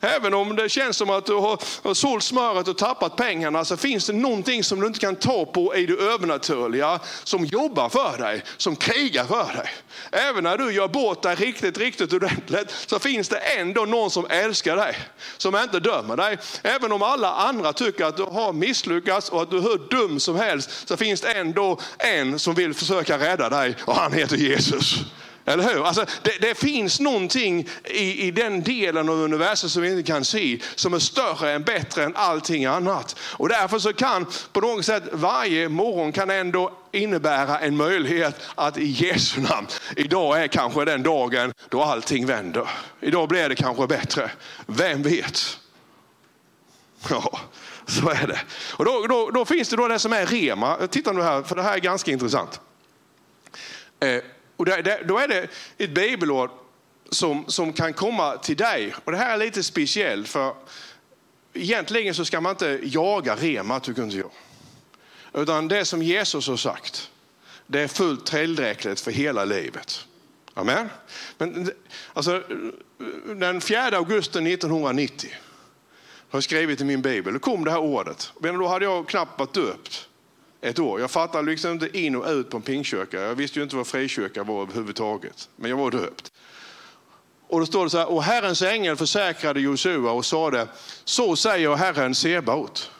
Även 0.00 0.34
om 0.34 0.56
det 0.56 0.68
känns 0.68 0.96
som 0.96 1.10
att 1.10 1.26
du 1.26 1.34
har 1.34 1.94
sålt 1.94 2.24
smöret 2.24 2.68
och 2.68 2.78
tappat 2.78 3.16
pengarna 3.16 3.64
så 3.64 3.76
finns 3.76 4.06
det 4.06 4.12
någonting 4.12 4.64
som 4.64 4.80
du 4.80 4.86
inte 4.86 4.98
kan 4.98 5.16
ta 5.16 5.44
på 5.44 5.76
i 5.76 5.86
det 5.86 5.94
övernaturliga 5.94 7.00
som 7.24 7.44
jobbar 7.44 7.88
för 7.88 8.18
dig, 8.18 8.42
som 8.56 8.76
krigar 8.76 9.24
för 9.24 9.52
dig. 9.56 9.68
Även 10.12 10.44
när 10.44 10.58
du 10.58 10.72
gör 10.72 10.88
bort 10.88 11.22
dig 11.22 11.34
riktigt, 11.34 11.78
riktigt 11.78 12.12
ordentligt 12.12 12.70
så 12.86 12.98
finns 12.98 13.28
det 13.28 13.38
ändå 13.38 13.84
någon 13.84 14.10
som 14.10 14.26
älskar 14.30 14.76
dig, 14.76 14.96
som 15.36 15.56
inte 15.56 15.80
dömer 15.80 16.16
dig. 16.16 16.38
Även 16.62 16.92
om 16.92 17.02
alla 17.02 17.32
andra 17.32 17.72
tycker 17.72 18.04
att 18.04 18.16
du 18.16 18.22
har 18.22 18.52
misslyckats 18.52 19.28
och 19.28 19.42
att 19.42 19.50
du 19.50 19.58
är 19.58 19.62
hur 19.62 19.78
dum 19.90 20.20
som 20.20 20.36
helst 20.36 20.88
så 20.88 20.96
finns 20.96 21.20
det 21.20 21.32
ändå 21.32 21.80
en 21.98 22.38
som 22.38 22.54
vill 22.54 22.74
försöka 22.74 23.18
rädda 23.18 23.48
dig 23.48 23.76
och 23.84 23.94
han 23.94 24.12
heter 24.12 24.36
Jesus. 24.36 25.04
Eller 25.48 25.74
hur? 25.74 25.86
Alltså, 25.86 26.04
det, 26.22 26.38
det, 26.40 26.54
finns 26.54 27.00
någonting 27.00 27.68
i, 27.84 28.26
i 28.26 28.30
den 28.30 28.62
delen 28.62 29.08
av 29.08 29.14
universum 29.14 29.70
som 29.70 29.82
vi 29.82 29.90
inte 29.90 30.02
kan 30.02 30.24
se 30.24 30.58
som 30.74 30.94
är 30.94 30.98
större 30.98 31.52
än 31.52 31.62
bättre 31.62 32.04
än 32.04 32.16
allting 32.16 32.64
annat. 32.64 33.16
Och 33.20 33.48
därför 33.48 33.78
så 33.78 33.92
kan 33.92 34.26
på 34.52 34.60
något 34.60 34.84
sätt 34.84 35.02
varje 35.12 35.68
morgon 35.68 36.12
kan 36.12 36.30
ändå 36.30 36.72
innebära 36.92 37.58
en 37.58 37.76
möjlighet 37.76 38.40
att 38.54 38.78
i 38.78 38.84
Jesu 38.84 39.40
namn, 39.40 39.66
idag 39.96 40.42
är 40.42 40.46
kanske 40.46 40.84
den 40.84 41.02
dagen 41.02 41.52
då 41.68 41.82
allting 41.82 42.26
vänder. 42.26 42.68
Idag 43.00 43.28
blir 43.28 43.48
det 43.48 43.54
kanske 43.54 43.86
bättre. 43.86 44.30
Vem 44.66 45.02
vet? 45.02 45.58
Ja, 47.10 47.38
så 47.86 48.10
är 48.10 48.26
det. 48.26 48.40
Och 48.76 48.84
då, 48.84 49.06
då, 49.06 49.30
då 49.30 49.44
finns 49.44 49.68
det 49.68 49.76
då 49.76 49.88
det 49.88 49.98
som 49.98 50.12
är 50.12 50.26
rema. 50.26 50.86
Titta 50.86 51.12
nu 51.12 51.22
här, 51.22 51.42
för 51.42 51.56
det 51.56 51.62
här 51.62 51.74
är 51.74 51.80
ganska 51.80 52.10
intressant. 52.10 52.60
Eh, 54.00 54.22
och 54.58 54.64
det, 54.64 55.00
då 55.04 55.18
är 55.18 55.28
det 55.28 55.48
ett 55.78 55.90
bibelord 55.90 56.50
som, 57.10 57.44
som 57.48 57.72
kan 57.72 57.92
komma 57.92 58.36
till 58.36 58.56
dig. 58.56 58.94
Och 59.04 59.12
det 59.12 59.18
här 59.18 59.34
är 59.34 59.38
lite 59.38 59.62
speciellt 59.62 60.28
för 60.28 60.54
egentligen 61.52 62.14
så 62.14 62.24
ska 62.24 62.40
man 62.40 62.50
inte 62.50 62.80
jaga 62.82 63.36
rema, 63.36 63.80
tycker 63.80 64.02
inte 64.02 64.16
jag. 64.16 64.30
Utan 65.42 65.68
det 65.68 65.84
som 65.84 66.02
Jesus 66.02 66.48
har 66.48 66.56
sagt, 66.56 67.10
det 67.66 67.80
är 67.80 67.88
fullt 67.88 68.26
tillräckligt 68.26 69.00
för 69.00 69.10
hela 69.10 69.44
livet. 69.44 70.06
Amen. 70.54 70.88
Men, 71.38 71.70
alltså, 72.12 72.42
den 73.26 73.60
4 73.60 73.96
augusti 73.96 74.38
1990 74.38 75.30
har 76.30 76.36
jag 76.36 76.44
skrivit 76.44 76.80
i 76.80 76.84
min 76.84 77.02
bibel, 77.02 77.32
då 77.32 77.38
kom 77.38 77.64
det 77.64 77.70
här 77.70 77.78
ordet. 77.78 78.32
Men 78.40 78.58
då 78.58 78.66
hade 78.66 78.84
jag 78.84 79.08
knappt 79.08 79.38
varit 79.38 79.54
döpt 79.54 80.07
ett 80.60 80.78
år. 80.78 81.00
Jag 81.00 81.10
fattade 81.10 81.50
liksom 81.50 81.70
inte 81.72 81.98
in 81.98 82.16
och 82.16 82.30
ut 82.30 82.50
på 82.50 82.56
en 82.56 82.62
pingkyrka. 82.62 83.20
Jag 83.20 83.34
visste 83.34 83.58
ju 83.58 83.62
inte 83.62 83.76
vad 83.76 83.86
frikyrka 83.86 84.44
var 84.44 84.62
överhuvudtaget. 84.62 85.48
Men 85.56 85.70
jag 85.70 85.76
var 85.76 85.90
döpt. 85.90 86.32
Och 87.48 87.60
då 87.60 87.66
står 87.66 87.84
det 87.84 87.90
så 87.90 87.98
här, 87.98 88.10
och 88.10 88.22
Herrens 88.22 88.62
ängel 88.62 88.96
försäkrade 88.96 89.60
Josua 89.60 90.10
och 90.10 90.24
sade, 90.24 90.68
så 91.04 91.36
säger 91.36 91.76
Herren 91.76 92.14
Sebaot. 92.14 92.90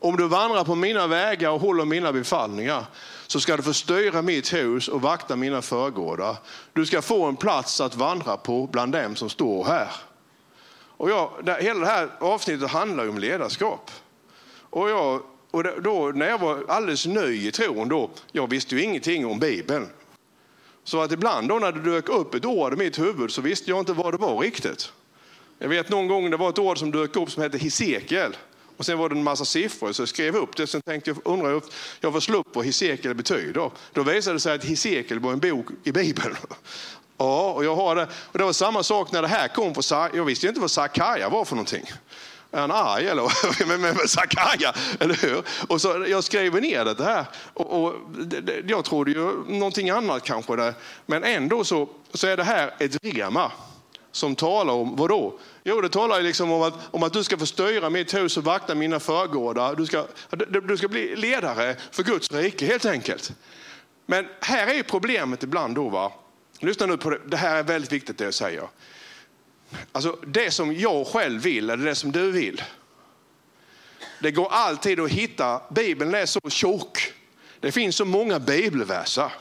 Om 0.00 0.16
du 0.16 0.28
vandrar 0.28 0.64
på 0.64 0.74
mina 0.74 1.06
vägar 1.06 1.50
och 1.50 1.60
håller 1.60 1.84
mina 1.84 2.12
befallningar 2.12 2.84
så 3.26 3.40
ska 3.40 3.56
du 3.56 3.62
få 3.62 3.72
styra 3.74 4.22
mitt 4.22 4.52
hus 4.52 4.88
och 4.88 5.02
vakta 5.02 5.36
mina 5.36 5.62
förgårdar. 5.62 6.36
Du 6.72 6.86
ska 6.86 7.02
få 7.02 7.24
en 7.24 7.36
plats 7.36 7.80
att 7.80 7.94
vandra 7.94 8.36
på 8.36 8.66
bland 8.66 8.92
dem 8.92 9.16
som 9.16 9.30
står 9.30 9.64
här. 9.64 9.88
Och 10.96 11.10
jag, 11.10 11.30
hela 11.60 11.80
det 11.80 11.86
här 11.86 12.08
avsnittet 12.20 12.70
handlar 12.70 13.08
om 13.08 13.18
ledarskap. 13.18 13.90
Och 14.70 14.90
jag 14.90 15.22
och 15.50 15.82
då, 15.82 16.12
när 16.14 16.28
jag 16.28 16.38
var 16.38 16.64
alldeles 16.68 17.06
ny 17.06 17.48
i 17.48 17.52
tron, 17.52 17.88
då, 17.88 18.10
jag 18.32 18.50
visste 18.50 18.74
ju 18.74 18.82
ingenting 18.82 19.26
om 19.26 19.38
Bibeln. 19.38 19.88
Så 20.84 21.00
att 21.00 21.12
ibland 21.12 21.48
då 21.48 21.58
när 21.58 21.72
det 21.72 21.90
dök 21.90 22.08
upp 22.08 22.34
ett 22.34 22.44
ord 22.44 22.72
i 22.72 22.76
mitt 22.76 22.98
huvud 22.98 23.30
så 23.30 23.40
visste 23.40 23.70
jag 23.70 23.78
inte 23.78 23.92
vad 23.92 24.14
det 24.14 24.18
var 24.18 24.38
riktigt. 24.38 24.92
Jag 25.58 25.68
vet 25.68 25.88
någon 25.88 26.08
gång 26.08 26.30
det 26.30 26.36
var 26.36 26.48
ett 26.48 26.58
ord 26.58 26.78
som 26.78 26.90
dök 26.90 27.16
upp 27.16 27.30
som 27.30 27.42
hette 27.42 27.58
Hesekiel. 27.58 28.36
Och 28.76 28.86
sen 28.86 28.98
var 28.98 29.08
det 29.08 29.14
en 29.14 29.22
massa 29.22 29.44
siffror 29.44 29.92
så 29.92 30.02
jag 30.02 30.08
skrev 30.08 30.36
upp 30.36 30.56
det. 30.56 30.66
Sen 30.66 30.82
tänkte 30.82 31.10
jag, 31.10 31.18
undrar 31.24 31.50
jag, 31.50 31.62
jag 32.00 32.12
får 32.12 32.20
slå 32.20 32.38
upp 32.38 32.56
vad 32.56 32.64
Hesekiel 32.64 33.14
betyder. 33.14 33.70
Då 33.92 34.02
visade 34.02 34.36
det 34.36 34.40
sig 34.40 34.54
att 34.54 34.64
Hesekiel 34.64 35.20
var 35.20 35.32
en 35.32 35.38
bok 35.38 35.66
i 35.84 35.92
Bibeln. 35.92 36.36
Ja, 37.20 37.52
och 37.52 37.64
jag 37.64 37.76
har 37.76 37.96
det. 37.96 38.08
Och 38.12 38.38
det 38.38 38.44
var 38.44 38.52
samma 38.52 38.82
sak 38.82 39.12
när 39.12 39.22
det 39.22 39.28
här 39.28 39.48
kom. 39.48 39.74
För, 39.74 40.16
jag 40.16 40.24
visste 40.24 40.46
inte 40.46 40.60
vad 40.60 40.70
Sakaja 40.70 41.28
var 41.28 41.44
för 41.44 41.56
någonting. 41.56 41.84
Är 42.50 42.60
han 42.60 42.70
arg 42.70 43.08
eller? 43.08 43.66
med, 43.66 43.80
med, 43.80 43.96
med 43.96 44.10
Zakaria, 44.10 44.74
eller 45.00 45.14
hur? 45.14 45.42
Och 45.68 45.80
så 45.80 46.04
jag 46.08 46.24
skrev 46.24 46.60
ner 46.60 46.84
det 46.84 47.04
här. 47.04 47.24
Och, 47.54 47.84
och 47.84 47.94
det, 48.42 48.62
jag 48.66 48.84
trodde 48.84 49.10
ju 49.10 49.44
någonting 49.46 49.90
annat 49.90 50.22
kanske. 50.22 50.56
Där. 50.56 50.74
Men 51.06 51.24
ändå 51.24 51.64
så, 51.64 51.88
så 52.12 52.26
är 52.26 52.36
det 52.36 52.44
här 52.44 52.74
ett 52.78 53.04
rema 53.04 53.52
som 54.12 54.34
talar 54.34 54.74
om, 54.74 54.96
vad 54.96 55.08
då? 55.10 55.38
Jo, 55.64 55.80
det 55.80 55.88
talar 55.88 56.22
liksom 56.22 56.52
om, 56.52 56.62
att, 56.62 56.74
om 56.90 57.02
att 57.02 57.12
du 57.12 57.24
ska 57.24 57.38
få 57.38 57.46
styra 57.46 57.90
mitt 57.90 58.14
hus 58.14 58.36
och 58.36 58.44
vakta 58.44 58.74
mina 58.74 59.00
förgårdar. 59.00 59.74
Du 59.74 59.86
ska, 59.86 60.06
du 60.62 60.76
ska 60.76 60.88
bli 60.88 61.16
ledare 61.16 61.76
för 61.90 62.02
Guds 62.02 62.32
rike 62.32 62.66
helt 62.66 62.86
enkelt. 62.86 63.32
Men 64.06 64.28
här 64.40 64.66
är 64.66 64.82
problemet 64.82 65.42
ibland 65.42 65.74
då. 65.74 65.88
Va? 65.88 66.12
Lyssna 66.60 66.86
nu 66.86 66.96
på 66.96 67.10
det, 67.10 67.18
det 67.26 67.36
här 67.36 67.56
är 67.56 67.62
väldigt 67.62 67.92
viktigt 67.92 68.18
det 68.18 68.24
jag 68.24 68.34
säger. 68.34 68.68
Alltså 69.92 70.16
det 70.26 70.50
som 70.50 70.74
jag 70.74 71.06
själv 71.06 71.42
vill, 71.42 71.70
eller 71.70 71.84
det 71.84 71.94
som 71.94 72.12
du 72.12 72.32
vill. 72.32 72.62
Det 74.18 74.30
går 74.30 74.48
alltid 74.50 75.00
att 75.00 75.10
hitta, 75.10 75.60
Bibeln 75.70 76.14
är 76.14 76.26
så 76.26 76.40
tjock. 76.48 77.12
Det 77.60 77.72
finns 77.72 77.96
så 77.96 78.04
många 78.04 78.38
bibelverser. 78.38 79.32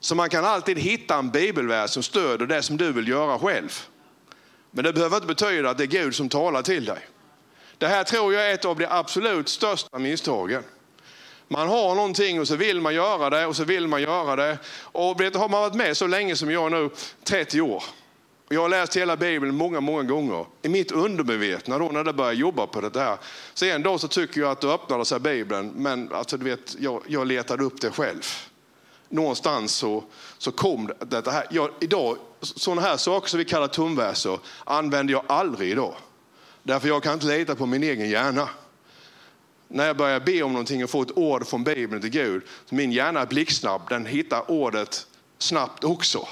Så 0.00 0.14
man 0.14 0.30
kan 0.30 0.44
alltid 0.44 0.78
hitta 0.78 1.18
en 1.18 1.30
bibelvers 1.30 1.90
som 1.90 2.02
stöder 2.02 2.46
det 2.46 2.62
som 2.62 2.76
du 2.76 2.92
vill 2.92 3.08
göra 3.08 3.38
själv. 3.38 3.86
Men 4.70 4.84
det 4.84 4.92
behöver 4.92 5.16
inte 5.16 5.26
betyda 5.26 5.70
att 5.70 5.78
det 5.78 5.84
är 5.84 5.86
Gud 5.86 6.14
som 6.14 6.28
talar 6.28 6.62
till 6.62 6.84
dig. 6.84 7.08
Det 7.78 7.86
här 7.86 8.04
tror 8.04 8.34
jag 8.34 8.50
är 8.50 8.54
ett 8.54 8.64
av 8.64 8.78
de 8.78 8.86
absolut 8.90 9.48
största 9.48 9.98
misstagen. 9.98 10.62
Man 11.48 11.68
har 11.68 11.94
någonting 11.94 12.40
och 12.40 12.48
så 12.48 12.56
vill 12.56 12.80
man 12.80 12.94
göra 12.94 13.30
det 13.30 13.46
och 13.46 13.56
så 13.56 13.64
vill 13.64 13.86
man 13.86 14.02
göra 14.02 14.36
det. 14.36 14.58
Och 14.80 15.20
har 15.20 15.48
man 15.48 15.60
varit 15.60 15.74
med 15.74 15.96
så 15.96 16.06
länge 16.06 16.36
som 16.36 16.50
jag 16.50 16.72
nu, 16.72 16.90
30 17.24 17.60
år, 17.60 17.84
jag 18.48 18.60
har 18.60 18.68
läst 18.68 18.96
hela 18.96 19.16
Bibeln 19.16 19.54
många, 19.54 19.80
många 19.80 20.02
gånger. 20.02 20.46
I 20.62 20.68
mitt 20.68 20.92
undermedvetna 20.92 21.78
då 21.78 21.88
när 21.88 22.04
jag 22.04 22.16
började 22.16 22.36
jobba 22.36 22.66
på 22.66 22.80
det 22.80 22.90
där. 22.90 23.16
Så 23.54 23.64
en 23.64 23.82
dag 23.82 24.00
så 24.00 24.08
tycker 24.08 24.40
jag 24.40 24.50
att 24.50 24.60
du 24.60 24.72
öppnade 24.72 25.04
sig 25.04 25.20
Bibeln, 25.20 25.72
men 25.76 26.12
alltså, 26.12 26.36
du 26.36 26.44
vet, 26.44 26.76
jag, 26.78 27.02
jag 27.06 27.26
letade 27.26 27.64
upp 27.64 27.80
det 27.80 27.90
själv. 27.90 28.22
Någonstans 29.08 29.72
så, 29.72 30.04
så 30.38 30.52
kom 30.52 30.90
det, 31.00 31.20
det 31.20 31.30
här. 31.30 31.46
Jag, 31.50 31.70
idag, 31.80 32.16
sådana 32.40 32.82
här 32.82 32.96
saker 32.96 33.28
som 33.28 33.38
vi 33.38 33.44
kallar 33.44 33.68
tumverser 33.68 34.38
använder 34.64 35.12
jag 35.12 35.24
aldrig 35.26 35.70
idag. 35.70 35.94
Därför 36.62 36.88
jag 36.88 37.02
kan 37.02 37.14
inte 37.14 37.26
lita 37.26 37.54
på 37.54 37.66
min 37.66 37.82
egen 37.82 38.10
hjärna. 38.10 38.48
När 39.68 39.86
jag 39.86 39.96
börjar 39.96 40.20
be 40.20 40.42
om 40.42 40.52
någonting 40.52 40.84
och 40.84 40.90
får 40.90 41.02
ett 41.02 41.16
ord 41.16 41.46
från 41.46 41.64
Bibeln 41.64 42.00
till 42.00 42.10
Gud, 42.10 42.42
så 42.64 42.74
min 42.74 42.92
hjärna 42.92 43.20
är 43.20 43.26
blixtsnabb, 43.26 43.82
den 43.88 44.06
hittar 44.06 44.50
ordet 44.50 45.06
snabbt 45.38 45.84
också. 45.84 46.28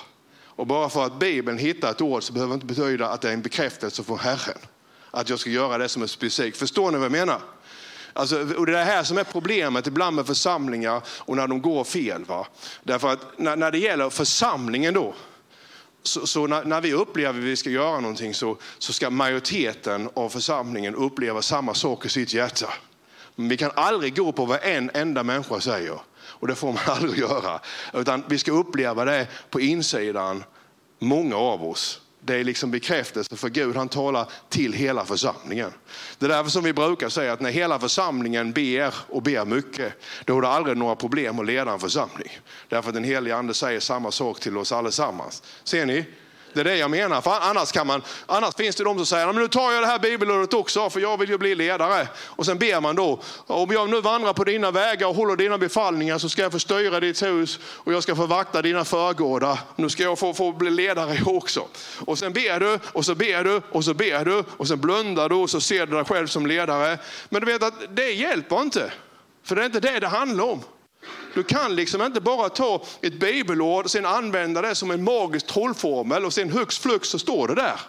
Och 0.57 0.67
bara 0.67 0.89
för 0.89 1.07
att 1.07 1.19
Bibeln 1.19 1.59
hittar 1.59 1.91
ett 1.91 2.01
ord 2.01 2.23
så 2.23 2.33
behöver 2.33 2.51
det 2.51 2.55
inte 2.55 2.67
betyda 2.67 3.09
att 3.09 3.21
det 3.21 3.29
är 3.29 3.33
en 3.33 3.43
bekräftelse 3.43 4.03
från 4.03 4.19
Herren. 4.19 4.59
Att 5.11 5.29
jag 5.29 5.39
ska 5.39 5.51
göra 5.51 5.79
det 5.79 5.89
som 5.89 6.03
är 6.03 6.07
specifikt. 6.07 6.57
Förstår 6.57 6.91
ni 6.91 6.99
vad 6.99 7.05
jag 7.05 7.13
menar? 7.13 7.41
Alltså, 8.13 8.41
och 8.41 8.67
det 8.67 8.73
är 8.73 8.77
det 8.77 8.85
här 8.85 9.03
som 9.03 9.19
är 9.19 9.25
problemet 9.25 9.87
ibland 9.87 10.17
med 10.17 10.27
församlingar 10.27 11.03
och 11.09 11.37
när 11.37 11.47
de 11.47 11.63
går 11.63 11.85
fel. 11.85 12.25
Va? 12.25 12.47
Därför 12.83 13.09
att 13.09 13.39
när, 13.39 13.57
när 13.57 13.71
det 13.71 13.79
gäller 13.79 14.11
församlingen 14.11 14.95
då, 14.95 15.15
så, 16.03 16.27
så 16.27 16.47
när, 16.47 16.65
när, 16.65 16.81
vi 16.81 16.93
upplever 16.93 17.39
att 17.39 17.45
vi 17.45 17.57
ska 17.57 17.71
göra 17.71 18.01
någonting 18.01 18.35
så, 18.35 18.57
så 18.79 18.93
ska 18.93 19.11
majoriteten 19.11 20.11
av 20.15 20.29
församlingen 20.29 20.95
uppleva 20.95 21.43
samma 21.43 21.75
sak 21.75 22.07
i 22.07 22.09
sitt 22.09 22.35
hjärta. 22.35 22.73
Men 23.35 23.49
vi 23.49 23.57
kan 23.57 23.71
aldrig 23.75 24.17
gå 24.17 24.33
på 24.33 24.45
vad 24.45 24.59
en 24.63 24.91
enda 24.95 25.23
människa 25.23 25.61
säger. 25.61 25.99
Och 26.41 26.49
det 26.49 26.55
får 26.55 26.73
man 26.73 26.83
aldrig 26.87 27.19
göra. 27.19 27.61
Utan 27.95 28.25
vi 28.29 28.39
ska 28.39 28.53
uppleva 28.53 29.05
det 29.05 29.27
på 29.51 29.61
insidan, 29.61 30.45
många 30.99 31.37
av 31.37 31.65
oss. 31.65 32.01
Det 32.21 32.35
är 32.35 32.45
liksom 32.45 32.71
bekräftelse 32.71 33.37
för 33.37 33.49
Gud, 33.49 33.77
han 33.77 33.89
talar 33.89 34.29
till 34.49 34.73
hela 34.73 35.05
församlingen. 35.05 35.73
Det 36.19 36.27
är 36.27 36.29
därför 36.29 36.51
som 36.51 36.65
vi 36.65 36.73
brukar 36.73 37.09
säga 37.09 37.33
att 37.33 37.41
när 37.41 37.51
hela 37.51 37.79
församlingen 37.79 38.53
ber 38.53 38.95
och 39.09 39.23
ber 39.23 39.45
mycket, 39.45 39.93
då 40.25 40.39
är 40.39 40.43
det 40.43 40.49
aldrig 40.49 40.77
några 40.77 40.97
problem 40.97 41.39
att 41.39 41.47
leda 41.47 41.73
en 41.73 41.79
församling. 41.79 42.31
Därför 42.69 42.89
att 42.89 42.95
den 42.95 43.05
helige 43.05 43.37
ande 43.37 43.55
säger 43.55 43.81
samma 43.81 44.11
sak 44.11 44.41
till 44.41 44.59
oss 44.59 44.73
allesammans. 44.73 45.43
Ser 45.65 45.87
ni? 45.87 46.05
Det 46.57 46.63
är 46.63 46.65
det 46.65 46.77
jag 46.77 46.91
menar. 46.91 47.21
För 47.21 47.31
annars, 47.41 47.73
kan 47.73 47.87
man, 47.87 48.03
annars 48.27 48.55
finns 48.55 48.77
det 48.77 48.85
de 48.85 48.97
som 48.97 49.07
säger, 49.07 49.27
men 49.27 49.37
nu 49.37 49.49
tar 49.49 49.73
jag 49.73 49.83
det 49.83 49.87
här 49.87 49.99
bibelordet 49.99 50.55
också, 50.55 50.91
för 50.91 51.01
jag 51.01 51.17
vill 51.17 51.31
ju 51.31 51.39
bli 51.39 51.55
ledare. 51.55 52.09
Och 52.27 52.47
sen 52.47 52.59
ber 52.59 52.81
man 52.81 52.97
då, 52.97 53.21
om 53.47 53.73
jag 53.73 53.91
nu 53.91 54.01
vandrar 54.01 54.33
på 54.33 54.45
dina 54.45 54.71
vägar 54.71 55.07
och 55.07 55.15
håller 55.15 55.37
dina 55.37 55.59
befallningar 55.59 56.19
så 56.19 56.29
ska 56.29 56.43
jag 56.43 56.53
få 56.53 56.59
styra 56.59 57.01
ditt 57.01 57.23
hus 57.23 57.59
och 57.65 57.93
jag 57.93 58.03
ska 58.03 58.17
få 58.17 58.27
vakta 58.27 58.63
dina 58.63 58.85
förgårdar. 58.85 59.59
Nu 59.77 59.89
ska 59.89 60.03
jag 60.03 60.19
få, 60.19 60.35
få 60.35 60.53
bli 60.53 60.71
ledare 60.71 61.19
också. 61.27 61.69
Och 62.07 62.19
sen 62.19 62.33
ber 62.33 62.61
du, 62.61 62.79
och 62.93 63.05
så 63.05 63.15
ber 63.15 63.45
du, 63.45 63.63
och 63.73 63.85
så 63.85 63.95
ber 63.95 64.25
du, 64.25 64.45
och 64.57 64.69
sen 64.69 64.81
blundar 64.81 65.29
du 65.29 65.35
och 65.35 65.51
så 65.51 65.61
ser 65.61 65.87
du 65.87 65.97
dig 65.97 66.05
själv 66.05 66.27
som 66.27 66.47
ledare. 66.47 66.99
Men 67.29 67.41
du 67.41 67.53
vet 67.53 67.63
att 67.63 67.75
det 67.97 68.13
hjälper 68.13 68.63
inte. 68.63 68.93
För 69.43 69.57
det 69.57 69.63
är 69.63 69.67
inte 69.67 69.81
det 69.81 70.01
det 70.01 70.09
handlar 70.09 70.45
om. 70.45 70.63
Du 71.37 71.43
kan 71.43 71.77
liksom 71.77 72.03
inte 72.03 72.21
bara 72.21 72.49
ta 72.49 72.83
ett 73.03 73.13
bibelord 73.13 73.85
och 73.85 73.91
sen 73.91 74.07
använda 74.07 74.63
det 74.63 74.75
som 74.75 74.91
en 74.91 75.05
magisk 75.05 75.47
trollformel 75.47 76.25
och 76.25 76.33
sen 76.33 76.51
hux 76.51 76.79
flux 76.79 77.09
så 77.09 77.19
står 77.19 77.49
det 77.49 77.55
där. 77.55 77.81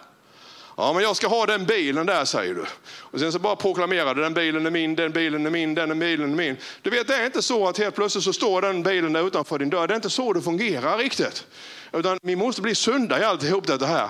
Ja, 0.76 0.92
men 0.92 1.02
jag 1.02 1.16
ska 1.16 1.28
ha 1.28 1.46
den 1.46 1.66
bilen 1.66 2.06
där, 2.06 2.24
säger 2.24 2.54
du. 2.54 2.64
Och 2.90 3.20
sen 3.20 3.32
så 3.32 3.38
bara 3.38 3.56
proklamerar 3.56 4.14
du, 4.14 4.22
den 4.22 4.34
bilen 4.34 4.66
är 4.66 4.70
min, 4.70 4.94
den 4.94 5.12
bilen 5.12 5.46
är 5.46 5.50
min, 5.50 5.74
den 5.74 5.98
bilen 5.98 6.32
är 6.32 6.36
min. 6.36 6.56
Du 6.82 6.90
vet, 6.90 7.08
det 7.08 7.14
är 7.14 7.26
inte 7.26 7.42
så 7.42 7.68
att 7.68 7.78
helt 7.78 7.94
plötsligt 7.94 8.24
så 8.24 8.32
står 8.32 8.62
den 8.62 8.82
bilen 8.82 9.12
där 9.12 9.26
utanför 9.26 9.58
din 9.58 9.70
dörr. 9.70 9.86
Det 9.86 9.94
är 9.94 9.96
inte 9.96 10.10
så 10.10 10.32
det 10.32 10.42
fungerar 10.42 10.98
riktigt. 10.98 11.46
Utan 11.92 12.18
vi 12.22 12.36
måste 12.36 12.62
bli 12.62 12.74
sunda 12.74 13.20
i 13.20 13.24
alltihop 13.24 13.66
det 13.66 13.86
här. 13.86 14.08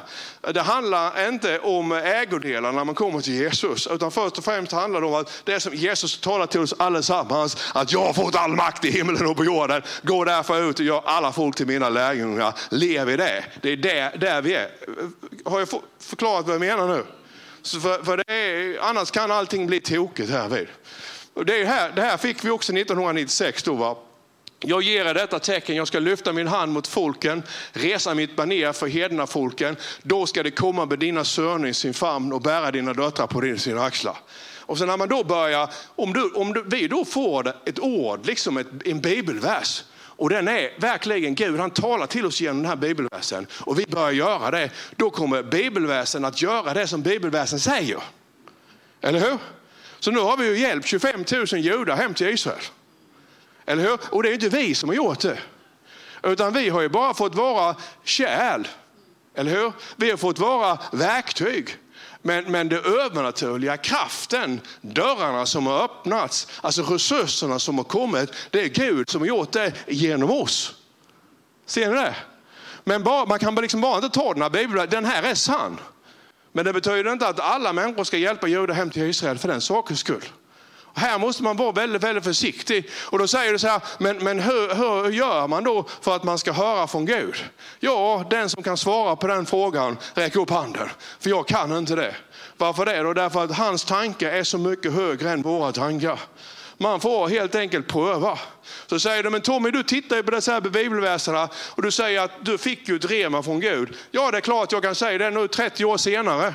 Det 0.52 0.60
handlar 0.60 1.28
inte 1.28 1.58
om 1.58 1.92
ägodelar 1.92 2.72
när 2.72 2.84
man 2.84 2.94
kommer 2.94 3.20
till 3.20 3.34
Jesus. 3.34 3.86
Utan 3.86 4.10
först 4.10 4.38
och 4.38 4.44
främst 4.44 4.72
handlar 4.72 5.00
det 5.00 5.06
om 5.06 5.14
att 5.14 5.42
det 5.44 5.60
som 5.60 5.74
Jesus 5.74 6.20
talar 6.20 6.46
till 6.46 6.60
oss 6.60 6.74
allesammans. 6.78 7.72
Att 7.74 7.92
jag 7.92 8.00
har 8.00 8.12
fått 8.12 8.36
all 8.36 8.50
makt 8.50 8.84
i 8.84 8.90
himlen 8.90 9.26
och 9.26 9.36
på 9.36 9.44
jorden. 9.44 9.82
Gå 10.02 10.24
därför 10.24 10.70
ut 10.70 10.78
och 10.78 10.84
gör 10.84 11.02
alla 11.04 11.32
folk 11.32 11.56
till 11.56 11.66
mina 11.66 11.88
lärjungar. 11.88 12.54
Lev 12.70 13.10
i 13.10 13.16
det. 13.16 13.44
Det 13.62 13.72
är 13.72 13.76
där, 13.76 14.18
där 14.18 14.42
vi 14.42 14.54
är. 14.54 14.68
Har 15.44 15.58
jag 15.58 15.68
förklarat 16.00 16.46
vad 16.46 16.54
jag 16.54 16.60
menar 16.60 16.88
nu? 16.88 17.04
För, 17.62 18.04
för 18.04 18.16
det 18.16 18.32
är, 18.32 18.78
annars 18.80 19.10
kan 19.10 19.30
allting 19.30 19.66
bli 19.66 19.80
tokigt 19.80 20.30
härvid. 20.30 20.68
det, 21.46 21.64
här, 21.64 21.92
det 21.92 22.02
här 22.02 22.16
fick 22.16 22.44
vi 22.44 22.50
också 22.50 22.72
1996. 22.72 23.62
Då, 23.62 23.74
va? 23.74 23.96
Jag 24.60 24.82
ger 24.82 25.04
er 25.04 25.14
detta 25.14 25.38
tecken, 25.38 25.76
jag 25.76 25.88
ska 25.88 25.98
lyfta 25.98 26.32
min 26.32 26.46
hand 26.46 26.72
mot 26.72 26.86
folken, 26.86 27.42
resa 27.72 28.14
mitt 28.14 28.36
baner 28.36 28.72
för 28.72 28.86
hedna 28.86 29.26
folken. 29.26 29.76
Då 30.02 30.26
ska 30.26 30.42
det 30.42 30.50
komma 30.50 30.86
med 30.86 30.98
dina 30.98 31.24
söner 31.24 31.68
i 31.68 31.74
sin 31.74 31.94
famn 31.94 32.32
och 32.32 32.42
bära 32.42 32.70
dina 32.70 32.94
döttrar 32.94 33.26
på 33.26 33.58
sina 33.58 33.82
axlar. 33.82 34.16
Och 34.58 34.78
sen 34.78 34.86
när 34.86 34.96
man 34.96 35.08
då 35.08 35.24
börjar, 35.24 35.70
om, 35.96 36.12
du, 36.12 36.30
om 36.30 36.52
du, 36.52 36.64
vi 36.66 36.88
då 36.88 37.04
får 37.04 37.52
ett 37.66 37.78
ord, 37.78 38.26
liksom 38.26 38.56
ett, 38.56 38.66
en 38.84 39.00
bibelvers, 39.00 39.84
och 39.96 40.30
den 40.30 40.48
är 40.48 40.80
verkligen 40.80 41.34
Gud, 41.34 41.60
han 41.60 41.70
talar 41.70 42.06
till 42.06 42.26
oss 42.26 42.40
genom 42.40 42.56
den 42.56 42.66
här 42.66 42.76
bibelversen 42.76 43.46
och 43.52 43.78
vi 43.78 43.86
börjar 43.86 44.10
göra 44.10 44.50
det, 44.50 44.70
då 44.96 45.10
kommer 45.10 45.42
bibelversen 45.42 46.24
att 46.24 46.42
göra 46.42 46.74
det 46.74 46.86
som 46.86 47.02
bibelversen 47.02 47.60
säger. 47.60 48.02
Eller 49.00 49.20
hur? 49.20 49.38
Så 50.00 50.10
nu 50.10 50.20
har 50.20 50.36
vi 50.36 50.46
ju 50.46 50.58
hjälpt 50.58 50.86
25 50.86 51.24
000 51.32 51.46
judar 51.46 51.96
hem 51.96 52.14
till 52.14 52.28
Israel. 52.28 52.62
Eller 53.68 53.82
hur? 53.82 53.98
Och 54.10 54.22
det 54.22 54.28
är 54.28 54.34
inte 54.34 54.48
vi 54.48 54.74
som 54.74 54.88
har 54.88 54.96
gjort 54.96 55.20
det. 55.20 55.38
Utan 56.22 56.52
vi 56.52 56.68
har 56.68 56.80
ju 56.80 56.88
bara 56.88 57.14
fått 57.14 57.34
vara 57.34 57.76
kärl. 58.04 58.68
Eller 59.34 59.50
hur? 59.50 59.72
Vi 59.96 60.10
har 60.10 60.16
fått 60.16 60.38
vara 60.38 60.78
verktyg. 60.92 61.76
Men, 62.22 62.52
men 62.52 62.68
det 62.68 62.76
övernaturliga, 62.76 63.76
kraften, 63.76 64.60
dörrarna 64.80 65.46
som 65.46 65.66
har 65.66 65.84
öppnats, 65.84 66.48
alltså 66.60 66.82
resurserna 66.82 67.58
som 67.58 67.78
har 67.78 67.84
kommit, 67.84 68.30
det 68.50 68.60
är 68.64 68.68
Gud 68.68 69.10
som 69.10 69.20
har 69.20 69.28
gjort 69.28 69.52
det 69.52 69.72
genom 69.86 70.30
oss. 70.30 70.74
Ser 71.66 71.88
ni 71.88 71.94
det? 71.94 72.14
Men 72.84 73.02
bara, 73.02 73.26
man 73.26 73.38
kan 73.38 73.54
liksom 73.54 73.80
bara 73.80 73.96
inte 73.96 74.08
ta 74.08 74.32
den 74.32 74.42
här 74.42 74.50
bibeln, 74.50 74.88
den 74.90 75.04
här 75.04 75.22
är 75.22 75.34
sann. 75.34 75.80
Men 76.52 76.64
det 76.64 76.72
betyder 76.72 77.12
inte 77.12 77.28
att 77.28 77.40
alla 77.40 77.72
människor 77.72 78.04
ska 78.04 78.16
hjälpa 78.16 78.46
judar 78.46 78.74
hem 78.74 78.90
till 78.90 79.02
Israel 79.02 79.38
för 79.38 79.48
den 79.48 79.60
sakens 79.60 80.00
skull. 80.00 80.24
Här 80.98 81.18
måste 81.18 81.42
man 81.42 81.56
vara 81.56 81.72
väldigt, 81.72 82.02
väldigt 82.02 82.24
försiktig. 82.24 82.90
Och 83.04 83.18
då 83.18 83.28
säger 83.28 83.52
du 83.52 83.58
så 83.58 83.68
här, 83.68 83.80
men, 83.98 84.16
men 84.16 84.40
hur, 84.40 84.74
hur 84.74 85.10
gör 85.10 85.46
man 85.46 85.64
då 85.64 85.84
för 86.00 86.16
att 86.16 86.24
man 86.24 86.38
ska 86.38 86.52
höra 86.52 86.86
från 86.86 87.06
Gud? 87.06 87.34
Ja, 87.80 88.24
den 88.30 88.48
som 88.48 88.62
kan 88.62 88.76
svara 88.76 89.16
på 89.16 89.26
den 89.26 89.46
frågan, 89.46 89.96
räck 90.14 90.36
upp 90.36 90.50
handen. 90.50 90.88
För 91.20 91.30
jag 91.30 91.46
kan 91.46 91.76
inte 91.76 91.94
det. 91.94 92.14
Varför 92.56 92.86
det 92.86 93.02
då? 93.02 93.12
Därför 93.12 93.44
att 93.44 93.56
hans 93.56 93.84
tankar 93.84 94.28
är 94.28 94.44
så 94.44 94.58
mycket 94.58 94.92
högre 94.92 95.30
än 95.30 95.42
våra 95.42 95.72
tankar. 95.72 96.20
Man 96.80 97.00
får 97.00 97.28
helt 97.28 97.54
enkelt 97.54 97.88
pröva. 97.88 98.38
Så 98.86 99.00
säger 99.00 99.22
du, 99.22 99.30
men 99.30 99.40
Tommy 99.40 99.70
du 99.70 99.82
tittar 99.82 100.16
ju 100.16 100.22
på 100.22 100.30
dessa 100.30 100.52
här 100.52 100.60
bibelverserna 100.60 101.48
och 101.54 101.82
du 101.82 101.90
säger 101.90 102.20
att 102.20 102.30
du 102.40 102.58
fick 102.58 102.88
ju 102.88 102.96
ett 102.96 103.10
rema 103.10 103.42
från 103.42 103.60
Gud. 103.60 103.96
Ja 104.10 104.30
det 104.30 104.36
är 104.36 104.40
klart 104.40 104.72
jag 104.72 104.82
kan 104.82 104.94
säga 104.94 105.18
det 105.18 105.30
nu 105.30 105.48
30 105.48 105.84
år 105.84 105.96
senare. 105.96 106.54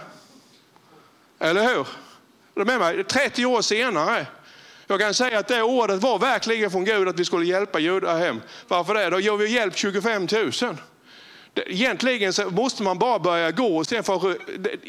Eller 1.40 1.64
hur? 1.64 1.88
Med 2.56 2.80
mig? 2.80 3.04
30 3.04 3.46
år 3.46 3.62
senare. 3.62 4.28
Jag 4.88 5.00
kan 5.00 5.14
säga 5.14 5.40
att 5.40 5.48
det 5.48 5.62
ordet 5.62 6.02
var 6.02 6.20
verkligen 6.20 6.72
från 6.72 6.86
Gud 6.86 7.08
att 7.08 7.20
vi 7.20 7.26
skulle 7.26 7.46
hjälpa 7.46 7.80
judar 7.80 8.18
hem. 8.18 8.42
Varför 8.68 8.94
det? 8.94 9.10
Då 9.10 9.20
gör 9.20 9.38
vi 9.38 9.50
hjälp 9.50 9.78
25 9.78 10.28
000. 10.32 10.52
Egentligen 11.56 12.34
så 12.34 12.50
måste 12.50 12.84
man 12.84 13.00
bara 13.00 13.20
börja 13.20 13.52
gå. 13.52 13.78
Och 13.78 13.88
sen 13.88 14.04
för, 14.04 14.38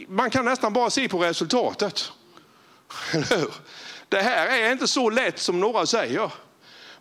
man 0.08 0.30
kan 0.30 0.44
nästan 0.44 0.72
bara 0.72 0.90
se 0.90 1.08
på 1.08 1.18
resultatet. 1.18 2.12
Det 4.08 4.22
här 4.22 4.58
är 4.58 4.72
inte 4.72 4.88
så 4.88 5.10
lätt 5.10 5.38
som 5.38 5.60
några 5.60 5.86
säger. 5.86 6.30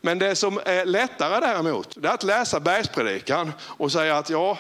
Men 0.01 0.19
det 0.19 0.35
som 0.35 0.59
är 0.65 0.85
lättare 0.85 1.39
däremot, 1.39 1.95
det 1.95 2.07
är 2.07 2.13
att 2.13 2.23
läsa 2.23 2.59
bergspredikan 2.59 3.51
och 3.61 3.91
säga 3.91 4.17
att 4.17 4.29
ja, 4.29 4.57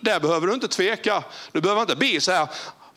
där 0.00 0.20
behöver 0.20 0.46
du 0.46 0.54
inte 0.54 0.68
tveka. 0.68 1.24
Du 1.52 1.60
behöver 1.60 1.82
inte 1.82 1.96
be 1.96 2.20
så 2.20 2.32
här, 2.32 2.48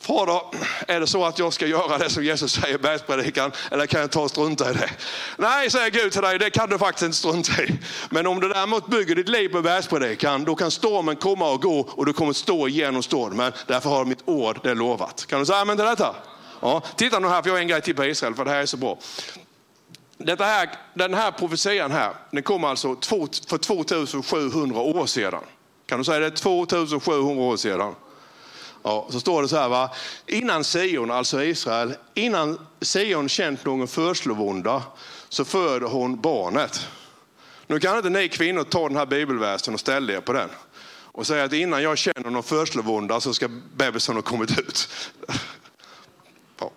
Fader, 0.02 0.42
är 0.88 1.00
det 1.00 1.08
så 1.08 1.26
att 1.26 1.40
jag 1.40 1.54
ska 1.54 1.68
göra 1.68 1.98
det 1.98 2.10
som 2.10 2.24
Jesus 2.24 2.52
säger 2.52 2.76
i 2.76 2.78
bergspredikan 2.78 3.52
eller 3.72 3.86
kan 3.86 4.02
jag 4.02 4.12
ta 4.12 4.22
och 4.22 4.30
strunta 4.30 4.72
i 4.72 4.74
det? 4.74 4.90
Nej, 5.38 5.70
säger 5.70 5.90
Gud 5.90 6.12
till 6.12 6.22
dig, 6.22 6.40
det 6.40 6.50
kan 6.50 6.70
du 6.70 6.78
faktiskt 6.78 7.04
inte 7.04 7.18
strunta 7.18 7.64
i. 7.64 7.80
Men 8.10 8.28
om 8.28 8.40
du 8.40 8.50
däremot 8.50 8.88
bygger 8.88 9.16
ditt 9.16 9.30
liv 9.30 9.50
på 9.50 9.62
bergspredikan, 9.62 10.44
då 10.44 10.56
kan 10.56 10.72
stormen 10.72 11.16
komma 11.16 11.52
och 11.52 11.62
gå 11.62 11.80
och 11.80 12.06
du 12.06 12.14
kommer 12.14 12.34
stå 12.34 12.68
igenom 12.68 13.04
stormen. 13.04 13.52
Därför 13.68 13.90
har 13.90 14.06
mitt 14.06 14.22
ord 14.26 14.60
det 14.64 14.74
lovat. 14.74 15.26
Kan 15.26 15.40
du 15.40 15.46
säga 15.46 15.60
amen 15.60 15.78
till 15.78 15.86
detta? 15.86 16.16
Ja, 16.60 16.82
titta 16.96 17.20
nu 17.20 17.28
här, 17.28 17.42
för 17.42 17.50
jag 17.50 17.56
har 17.56 17.62
en 17.62 17.68
grej 17.68 17.82
till 17.82 17.96
på 17.96 18.06
Israel, 18.06 18.36
för 18.36 18.46
det 18.46 18.52
här 18.52 18.62
är 18.62 18.66
så 18.66 18.78
bra. 18.78 18.98
Detta 20.18 20.46
här, 20.46 20.70
den 20.94 21.14
här 21.14 21.32
profetian 21.32 21.92
här, 21.92 22.14
den 22.32 22.44
kom 22.44 22.64
alltså 22.64 22.96
för 23.48 23.58
2700 23.58 24.80
år 24.80 25.06
sedan. 25.06 25.44
Kan 25.86 25.98
du 25.98 26.04
säga 26.04 26.20
det? 26.20 26.32
2700 26.32 27.44
år 27.44 27.58
sedan. 27.58 27.96
Ja, 28.84 29.08
så 29.10 29.20
står 29.20 29.42
det 29.42 29.48
så 29.48 29.58
här, 29.58 29.70
va? 29.70 29.90
innan 30.28 30.64
Sion, 30.64 31.12
alltså 31.12 31.44
Israel, 31.44 31.94
innan 32.14 32.68
Sion 32.82 33.30
känt 33.30 33.66
någon 33.66 33.88
födslovånda 33.88 34.84
så 35.30 35.46
föder 35.46 35.88
hon 35.88 36.22
barnet. 36.22 36.88
Nu 37.68 37.80
kan 37.80 37.98
inte 37.98 38.10
ni 38.10 38.30
kvinnor 38.30 38.64
ta 38.64 38.88
den 38.88 38.98
här 38.98 39.06
bibelversen 39.06 39.74
och 39.74 39.80
ställa 39.80 40.14
er 40.14 40.22
på 40.22 40.34
den 40.34 40.50
och 41.12 41.28
säga 41.28 41.44
att 41.44 41.54
innan 41.54 41.84
jag 41.84 41.98
känner 41.98 42.30
någon 42.30 42.44
födslovånda 42.44 43.22
så 43.22 43.34
ska 43.34 43.50
bebisen 43.76 44.16
ha 44.16 44.22
kommit 44.22 44.60
ut. 44.60 44.90
Ja. 46.60 46.72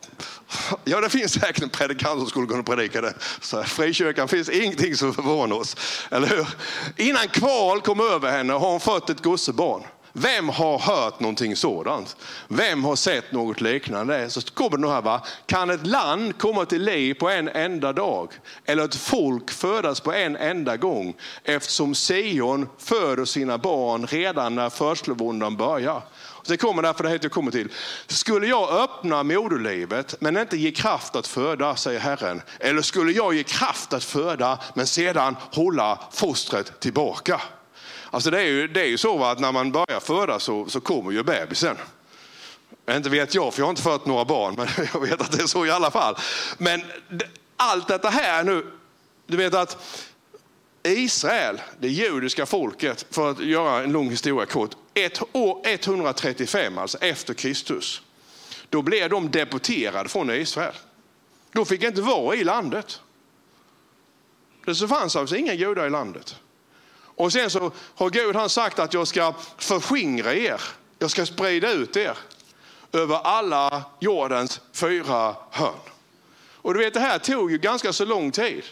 ja, 0.85 1.01
det 1.01 1.11
finns 1.11 1.33
säkert 1.33 1.63
en 1.63 1.69
predikant 1.69 2.21
som 2.21 2.29
skulle 2.29 2.47
kunna 2.47 2.63
predika 2.63 3.01
det. 3.01 3.15
Så 3.41 3.63
frikyrkan 3.63 4.29
finns 4.29 4.49
ingenting 4.49 4.97
som 4.97 5.15
förvånar 5.15 5.57
oss, 5.57 5.77
eller 6.11 6.27
hur? 6.27 6.49
Innan 6.97 7.29
kval 7.29 7.81
kom 7.81 8.01
över 8.01 8.31
henne 8.31 8.53
har 8.53 8.71
hon 8.71 8.81
fött 8.81 9.11
ett 9.11 9.23
gossebarn. 9.23 9.83
Vem 10.17 10.49
har 10.49 10.79
hört 10.79 11.21
någonting 11.21 11.57
sådant? 11.57 12.17
Vem 12.49 12.85
har 12.85 12.97
sett 12.97 13.33
något 13.33 13.61
liknande? 13.61 14.31
Så 14.31 14.41
kommer 14.41 14.79
det 14.79 14.89
här, 14.89 15.03
va? 15.03 15.23
Kan 15.47 15.71
ett 15.71 15.87
land 15.87 16.39
komma 16.39 16.65
till 16.65 16.83
liv 16.83 17.15
på 17.15 17.29
en 17.29 17.49
enda 17.49 17.93
dag? 17.93 18.33
Eller 18.65 18.85
ett 18.85 18.95
folk 18.95 19.51
födas 19.51 20.01
på 20.01 20.13
en 20.13 20.37
enda 20.37 20.77
gång? 20.77 21.15
Eftersom 21.45 21.95
Sion 21.95 22.69
föder 22.79 23.25
sina 23.25 23.59
barn 23.59 24.07
redan 24.07 24.55
när 24.55 24.71
förstlovåndan 24.71 25.57
börjar. 25.57 26.03
Det 26.47 26.57
kommer 26.57 26.83
därför 26.83 27.05
det 27.05 27.11
heter 27.11 27.25
jag 27.25 27.33
kommer 27.33 27.51
till. 27.51 27.69
Skulle 28.07 28.47
jag 28.47 28.71
öppna 28.71 29.23
moderlivet 29.23 30.21
men 30.21 30.37
inte 30.37 30.57
ge 30.57 30.71
kraft 30.71 31.17
att 31.17 31.27
föda, 31.27 31.77
säger 31.77 32.01
Herren. 32.01 32.43
Eller 32.61 32.83
skulle 32.83 33.13
jag 33.13 33.35
ge 33.35 33.43
kraft 33.43 33.93
att 33.93 34.05
föda 34.05 34.59
men 34.75 34.87
sedan 34.87 35.37
hålla 35.53 35.99
fostret 36.13 36.81
tillbaka? 36.81 37.41
Alltså 38.15 38.31
det 38.31 38.41
är 38.41 38.47
ju, 38.47 38.69
det 38.69 38.81
är 38.81 38.87
ju 38.87 38.99
så 38.99 39.25
att 39.25 39.41
när 39.41 39.53
man 39.53 39.73
börjar 39.73 40.01
föda 40.01 40.41
så, 40.41 40.67
så 40.69 40.81
kommer 40.81 41.13
ju 41.13 41.23
bebisen. 41.23 41.77
Inte 42.91 43.11
vet 43.11 43.35
jag, 43.35 43.55
för 43.55 43.61
jag 43.61 43.67
har 43.67 43.71
inte 43.71 43.83
fött 43.83 44.07
några 44.07 44.25
barn, 44.25 44.55
men 44.57 44.69
jag 44.93 45.01
vet 45.01 45.21
att 45.21 45.33
det 45.33 45.43
är 45.43 45.47
så 45.47 45.67
i 45.67 45.71
alla 45.71 45.91
fall. 45.91 46.17
Men 46.59 46.83
allt 47.57 47.89
detta 47.89 48.09
här 48.09 48.45
nu, 48.45 48.67
du 49.27 49.37
vet 49.37 49.55
att 49.55 50.03
Israel, 50.83 51.61
det 51.79 51.89
judiska 51.89 52.47
folket, 52.47 53.07
för 53.11 53.31
att 53.31 53.41
göra 53.41 53.83
en 53.83 53.93
lång 53.93 54.11
historia 54.11 54.47
kort, 54.47 54.71
ett 54.95 55.23
år 55.33 55.61
135, 55.65 56.79
alltså 56.79 56.99
efter 56.99 57.35
Kristus, 57.35 58.03
då 58.71 58.83
blev 58.83 59.11
de 59.11 59.31
deporterade 59.31 60.09
från 60.09 60.31
Israel. 60.31 60.75
De 61.53 61.67
fick 61.67 61.83
inte 61.83 62.01
vara 62.01 62.37
i 62.37 62.45
landet. 62.45 63.01
Det 64.65 64.89
fanns 64.89 65.17
alltså 65.17 65.37
inga 65.37 65.55
judar 65.55 65.87
i 65.87 65.91
landet. 65.91 66.37
Och 67.17 67.33
sen 67.33 67.51
så 67.51 67.73
har 67.95 68.11
Gud 68.11 68.37
han 68.37 68.49
sagt 68.49 68.79
att 68.79 68.95
jag 68.95 69.09
ska 69.09 69.35
förskingra 69.59 70.35
er. 70.35 70.61
Jag 70.99 71.11
ska 71.11 71.27
sprida 71.27 71.73
ut 71.73 71.97
er 71.97 72.19
över 72.93 73.17
alla 73.17 73.85
jordens 74.01 74.61
fyra 74.73 75.37
hörn. 75.51 75.75
Och 76.55 76.75
du 76.75 76.81
vet 76.81 76.95
det 76.95 77.01
här 77.01 77.19
tog 77.19 77.51
ju 77.51 77.59
ganska 77.59 77.93
så 77.93 78.05
lång 78.05 78.31
tid. 78.31 78.65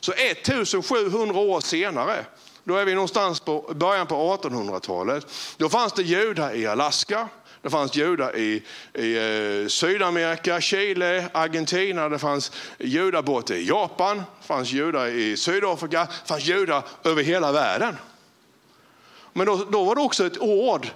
Så 0.00 0.12
1700 0.12 1.40
år 1.40 1.60
senare, 1.60 2.24
då 2.64 2.76
är 2.76 2.84
vi 2.84 2.94
någonstans 2.94 3.40
på 3.40 3.72
början 3.76 4.06
på 4.06 4.36
1800-talet, 4.36 5.26
då 5.56 5.68
fanns 5.68 5.92
det 5.92 6.02
judar 6.02 6.54
i 6.54 6.66
Alaska, 6.66 7.28
det 7.62 7.70
fanns 7.70 7.96
judar 7.96 8.36
i, 8.36 8.62
i 8.94 9.16
eh, 9.62 9.68
Sydamerika, 9.68 10.60
Chile, 10.60 11.28
Argentina, 11.32 12.08
det 12.08 12.18
fanns 12.18 12.52
judar 12.78 13.22
borta 13.22 13.54
i 13.54 13.68
Japan, 13.68 14.16
det 14.16 14.46
fanns 14.46 14.72
judar 14.72 15.06
i 15.06 15.36
Sydafrika, 15.36 16.00
det 16.00 16.28
fanns 16.28 16.44
judar 16.44 16.84
över 17.04 17.22
hela 17.22 17.52
världen. 17.52 17.96
Men 19.32 19.46
då, 19.46 19.56
då 19.56 19.84
var 19.84 19.94
det 19.94 20.00
också 20.00 20.26
ett 20.26 20.38
ord 20.38 20.90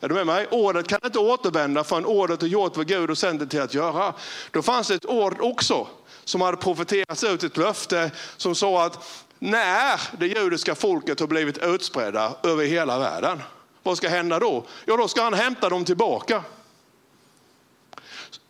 är 0.00 0.08
du 0.08 0.14
med 0.14 0.26
mig? 0.26 0.46
Ordet 0.50 0.88
kan 0.88 1.00
inte 1.04 1.18
återvända 1.18 1.84
förrän 1.84 2.04
ordet 2.04 2.40
har 2.40 2.48
gjort 2.48 2.76
vad 2.76 2.86
Gud 2.86 3.08
har 3.08 3.14
sänt 3.14 3.40
det 3.40 3.46
till 3.46 3.60
att 3.60 3.74
göra. 3.74 4.14
Då 4.50 4.62
fanns 4.62 4.88
det 4.88 4.94
ett 4.94 5.06
ord 5.06 5.36
också 5.40 5.86
som 6.24 6.40
hade 6.40 6.56
profeterats 6.56 7.24
ut 7.24 7.42
ett 7.42 7.56
löfte 7.56 8.10
som 8.36 8.54
sa 8.54 8.84
att 8.84 9.24
när 9.38 10.00
det 10.18 10.26
judiska 10.26 10.74
folket 10.74 11.20
har 11.20 11.26
blivit 11.26 11.58
utspridda 11.58 12.32
över 12.42 12.64
hela 12.64 12.98
världen, 12.98 13.42
vad 13.82 13.96
ska 13.96 14.08
hända 14.08 14.38
då? 14.38 14.64
Ja, 14.84 14.96
då 14.96 15.08
ska 15.08 15.22
han 15.22 15.34
hämta 15.34 15.68
dem 15.68 15.84
tillbaka. 15.84 16.44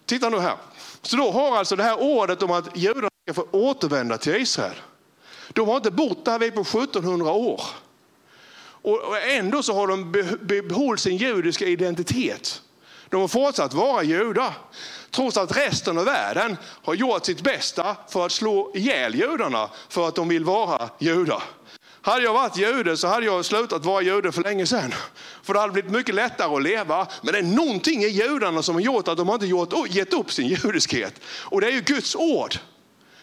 Titta 0.06 0.28
nu 0.28 0.38
här. 0.38 0.56
Så 1.02 1.16
då 1.16 1.30
har 1.30 1.56
alltså 1.56 1.76
det 1.76 1.82
här 1.82 2.00
ordet 2.00 2.42
om 2.42 2.50
att 2.50 2.76
judarna 2.76 3.08
ska 3.22 3.34
få 3.34 3.46
återvända 3.50 4.18
till 4.18 4.36
Israel. 4.36 4.76
De 5.52 5.68
har 5.68 5.76
inte 5.76 5.90
bott 5.90 6.24
där 6.24 6.50
på 6.50 6.60
1700 6.60 7.32
år. 7.32 7.62
Och 8.82 9.18
ändå 9.18 9.62
så 9.62 9.74
har 9.74 9.86
de 9.86 10.12
behållit 10.68 11.00
sin 11.00 11.16
judiska 11.16 11.66
identitet. 11.66 12.62
De 13.08 13.20
har 13.20 13.28
fortsatt 13.28 13.74
vara 13.74 14.02
judar. 14.02 14.52
Trots 15.10 15.36
att 15.36 15.56
resten 15.56 15.98
av 15.98 16.04
världen 16.04 16.56
har 16.64 16.94
gjort 16.94 17.24
sitt 17.24 17.40
bästa 17.40 17.96
för 18.08 18.26
att 18.26 18.32
slå 18.32 18.72
ihjäl 18.74 19.14
judarna 19.14 19.70
för 19.88 20.08
att 20.08 20.14
de 20.14 20.28
vill 20.28 20.44
vara 20.44 20.88
judar. 20.98 21.42
Hade 22.02 22.22
jag 22.22 22.32
varit 22.34 22.56
jude 22.56 22.96
så 22.96 23.06
hade 23.06 23.26
jag 23.26 23.44
slutat 23.44 23.84
vara 23.84 24.02
jude 24.02 24.32
för 24.32 24.42
länge 24.42 24.66
sedan. 24.66 24.94
För 25.42 25.54
det 25.54 25.60
hade 25.60 25.72
blivit 25.72 25.90
mycket 25.90 26.14
lättare 26.14 26.56
att 26.56 26.62
leva. 26.62 27.06
Men 27.22 27.32
det 27.32 27.38
är 27.38 27.42
någonting 27.42 28.02
i 28.02 28.08
judarna 28.08 28.62
som 28.62 28.74
har 28.74 28.82
gjort 28.82 29.08
att 29.08 29.16
de 29.16 29.30
inte 29.30 29.46
gjort, 29.46 29.74
gett 29.88 30.12
upp 30.12 30.32
sin 30.32 30.48
judiskhet. 30.48 31.14
Och 31.24 31.60
det 31.60 31.66
är 31.66 31.72
ju 31.72 31.80
Guds 31.80 32.16
ord. 32.16 32.58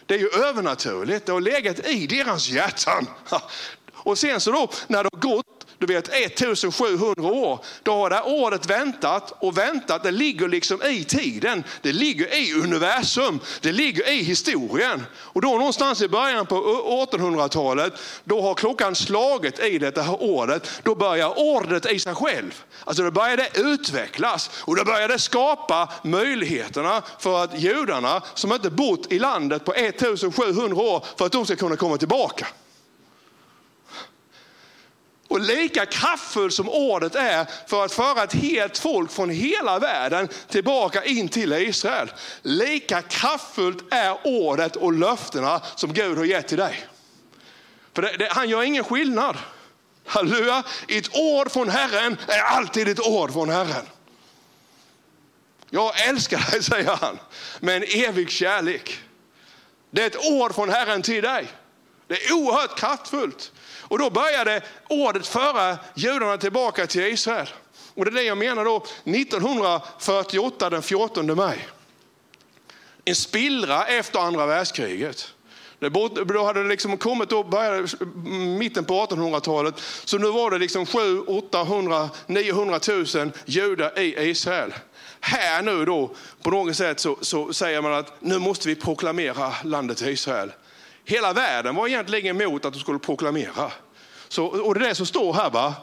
Det 0.06 0.14
är 0.14 0.18
ju 0.18 0.28
övernaturligt, 0.28 1.26
det 1.26 1.32
har 1.32 1.40
legat 1.40 1.86
i 1.86 2.06
deras 2.06 2.48
hjärtan. 2.48 3.06
Och 3.92 4.18
sen 4.18 4.40
så 4.40 4.52
då, 4.52 4.70
när 4.86 5.04
det 5.04 5.10
har 5.12 5.20
gått 5.20 5.57
du 5.78 5.86
vet 5.86 6.08
1700 6.08 7.22
år, 7.22 7.64
då 7.82 7.92
har 7.92 8.10
det 8.10 8.16
här 8.16 8.26
ordet 8.26 8.70
väntat 8.70 9.32
och 9.38 9.58
väntat. 9.58 10.02
Det 10.02 10.10
ligger 10.10 10.48
liksom 10.48 10.82
i 10.82 11.04
tiden, 11.04 11.64
det 11.82 11.92
ligger 11.92 12.34
i 12.34 12.52
universum, 12.52 13.40
det 13.60 13.72
ligger 13.72 14.08
i 14.08 14.22
historien. 14.22 15.06
Och 15.16 15.42
då 15.42 15.48
någonstans 15.48 16.02
i 16.02 16.08
början 16.08 16.46
på 16.46 16.54
1800-talet, 17.10 17.92
då 18.24 18.42
har 18.42 18.54
klockan 18.54 18.94
slagit 18.94 19.58
i 19.58 19.78
det 19.78 19.98
här 20.02 20.22
ordet. 20.22 20.80
Då 20.82 20.94
börjar 20.94 21.38
ordet 21.38 21.92
i 21.92 21.98
sig 21.98 22.14
själv. 22.14 22.64
Alltså 22.84 23.02
då 23.02 23.10
börjar 23.10 23.36
det 23.36 23.50
utvecklas 23.54 24.50
och 24.54 24.76
då 24.76 24.84
börjar 24.84 25.08
det 25.08 25.18
skapa 25.18 25.92
möjligheterna 26.04 27.02
för 27.18 27.44
att 27.44 27.60
judarna 27.60 28.22
som 28.34 28.52
inte 28.52 28.70
bott 28.70 29.12
i 29.12 29.18
landet 29.18 29.64
på 29.64 29.72
1700 29.74 30.82
år, 30.82 31.04
för 31.18 31.26
att 31.26 31.32
de 31.32 31.46
ska 31.46 31.56
kunna 31.56 31.76
komma 31.76 31.96
tillbaka. 31.96 32.46
Och 35.28 35.40
lika 35.40 35.86
kraftfull 35.86 36.52
som 36.52 36.68
ordet 36.68 37.14
är 37.14 37.46
för 37.66 37.84
att 37.84 37.92
föra 37.92 38.22
ett 38.22 38.32
helt 38.32 38.78
folk 38.78 39.10
från 39.10 39.30
hela 39.30 39.78
världen 39.78 40.28
tillbaka 40.48 41.04
in 41.04 41.28
till 41.28 41.52
Israel. 41.52 42.12
Lika 42.42 43.02
kraftfullt 43.02 43.84
är 43.90 44.18
ordet 44.24 44.76
och 44.76 44.92
löftena 44.92 45.60
som 45.76 45.92
Gud 45.92 46.18
har 46.18 46.24
gett 46.24 46.48
till 46.48 46.58
dig. 46.58 46.86
För 47.94 48.02
det, 48.02 48.16
det, 48.16 48.28
han 48.32 48.48
gör 48.48 48.62
ingen 48.62 48.84
skillnad. 48.84 49.36
Halleluja. 50.06 50.62
Ett 50.88 51.16
ord 51.16 51.52
från 51.52 51.68
Herren 51.68 52.16
är 52.26 52.40
alltid 52.40 52.88
ett 52.88 53.06
ord 53.06 53.32
från 53.32 53.50
Herren. 53.50 53.86
Jag 55.70 56.08
älskar 56.08 56.50
dig, 56.50 56.62
säger 56.62 56.96
han, 56.96 57.18
med 57.60 57.76
en 57.76 58.04
evig 58.04 58.30
kärlek. 58.30 59.00
Det 59.90 60.02
är 60.02 60.06
ett 60.06 60.26
ord 60.26 60.54
från 60.54 60.68
Herren 60.68 61.02
till 61.02 61.22
dig. 61.22 61.46
Det 62.06 62.14
är 62.14 62.32
oerhört 62.32 62.78
kraftfullt. 62.78 63.52
Och 63.88 63.98
då 63.98 64.10
började 64.10 64.62
ordet 64.88 65.26
föra 65.26 65.78
judarna 65.94 66.38
tillbaka 66.38 66.86
till 66.86 67.02
Israel. 67.02 67.48
Och 67.94 68.04
det 68.04 68.10
är 68.10 68.14
det 68.14 68.22
jag 68.22 68.38
menar 68.38 68.64
då, 68.64 68.76
1948 69.04 70.70
den 70.70 70.82
14 70.82 71.36
maj. 71.36 71.68
en 73.04 73.14
spillra 73.14 73.86
efter 73.86 74.18
andra 74.18 74.46
världskriget. 74.46 75.34
Då 75.80 76.44
hade 76.44 76.62
det 76.62 76.68
liksom 76.68 76.96
kommit 76.96 77.28
då 77.28 77.42
började, 77.42 77.88
mitten 78.58 78.84
på 78.84 79.06
1800-talet. 79.06 79.74
Så 80.04 80.18
nu 80.18 80.30
var 80.30 80.50
det 80.50 80.58
liksom 80.58 80.86
7, 80.86 81.20
800, 81.20 82.10
900 82.26 82.80
000 82.88 83.32
judar 83.44 83.98
i 83.98 84.30
Israel. 84.30 84.74
Här 85.20 85.62
nu 85.62 85.84
då, 85.84 86.10
på 86.42 86.50
något 86.50 86.76
sätt 86.76 87.00
så, 87.00 87.16
så 87.20 87.52
säger 87.52 87.82
man 87.82 87.92
att 87.92 88.12
nu 88.20 88.38
måste 88.38 88.68
vi 88.68 88.74
proklamera 88.74 89.52
landet 89.64 90.02
Israel. 90.02 90.52
Hela 91.08 91.32
världen 91.32 91.74
var 91.74 91.88
egentligen 91.88 92.40
emot 92.40 92.64
att 92.64 92.72
de 92.72 92.80
skulle 92.80 92.98
proklamera. 92.98 93.72
Så, 94.28 94.46
och 94.46 94.74
det 94.74 94.84
är 94.84 94.88
det 94.88 94.94
som 94.94 95.06
står 95.06 95.32
här. 95.34 95.50
va? 95.50 95.74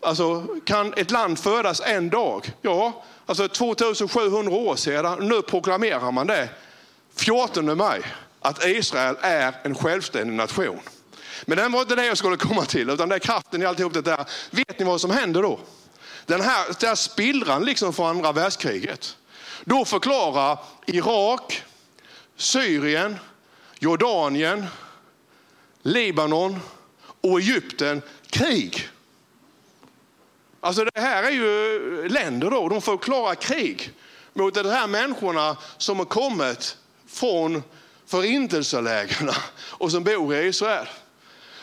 Alltså, 0.00 0.46
kan 0.64 0.94
ett 0.96 1.10
land 1.10 1.38
födas 1.38 1.80
en 1.80 2.10
dag? 2.10 2.52
Ja, 2.62 3.04
alltså 3.26 3.48
2700 3.48 4.52
år 4.52 4.76
sedan. 4.76 5.28
Nu 5.28 5.42
proklamerar 5.42 6.10
man 6.12 6.26
det 6.26 6.48
14 7.16 7.76
maj 7.76 8.02
att 8.40 8.64
Israel 8.64 9.16
är 9.20 9.54
en 9.62 9.74
självständig 9.74 10.36
nation. 10.36 10.80
Men 11.44 11.58
det 11.58 11.68
var 11.68 11.80
inte 11.80 11.94
det 11.94 12.06
jag 12.06 12.18
skulle 12.18 12.36
komma 12.36 12.64
till, 12.64 12.90
utan 12.90 13.08
det 13.08 13.14
är 13.14 13.18
kraften 13.18 13.62
i 13.62 13.64
alltihop 13.64 13.94
det 13.94 14.02
där. 14.02 14.24
Vet 14.50 14.78
ni 14.78 14.84
vad 14.84 15.00
som 15.00 15.10
händer 15.10 15.42
då? 15.42 15.60
Den 16.26 16.40
här, 16.40 16.66
den 16.80 16.88
här 16.88 16.94
spillran 16.94 17.64
liksom 17.64 17.92
från 17.92 18.06
andra 18.06 18.32
världskriget. 18.32 19.16
Då 19.64 19.84
förklarar 19.84 20.58
Irak, 20.86 21.62
Syrien, 22.36 23.18
Jordanien, 23.84 24.66
Libanon 25.82 26.60
och 27.20 27.38
Egypten 27.38 28.02
krig. 28.30 28.88
Alltså 30.60 30.84
det 30.84 31.00
här 31.00 31.22
är 31.22 31.30
ju 31.30 32.08
länder 32.08 32.50
då, 32.50 32.68
de 32.68 32.82
förklarar 32.82 33.34
krig 33.34 33.92
mot 34.32 34.54
de 34.54 34.70
här 34.70 34.86
människorna 34.86 35.56
som 35.76 35.98
har 35.98 36.04
kommit 36.04 36.76
från 37.06 37.62
förintelselägren 38.06 39.30
och 39.56 39.90
som 39.90 40.04
bor 40.04 40.34
i 40.34 40.46
Israel. 40.46 40.86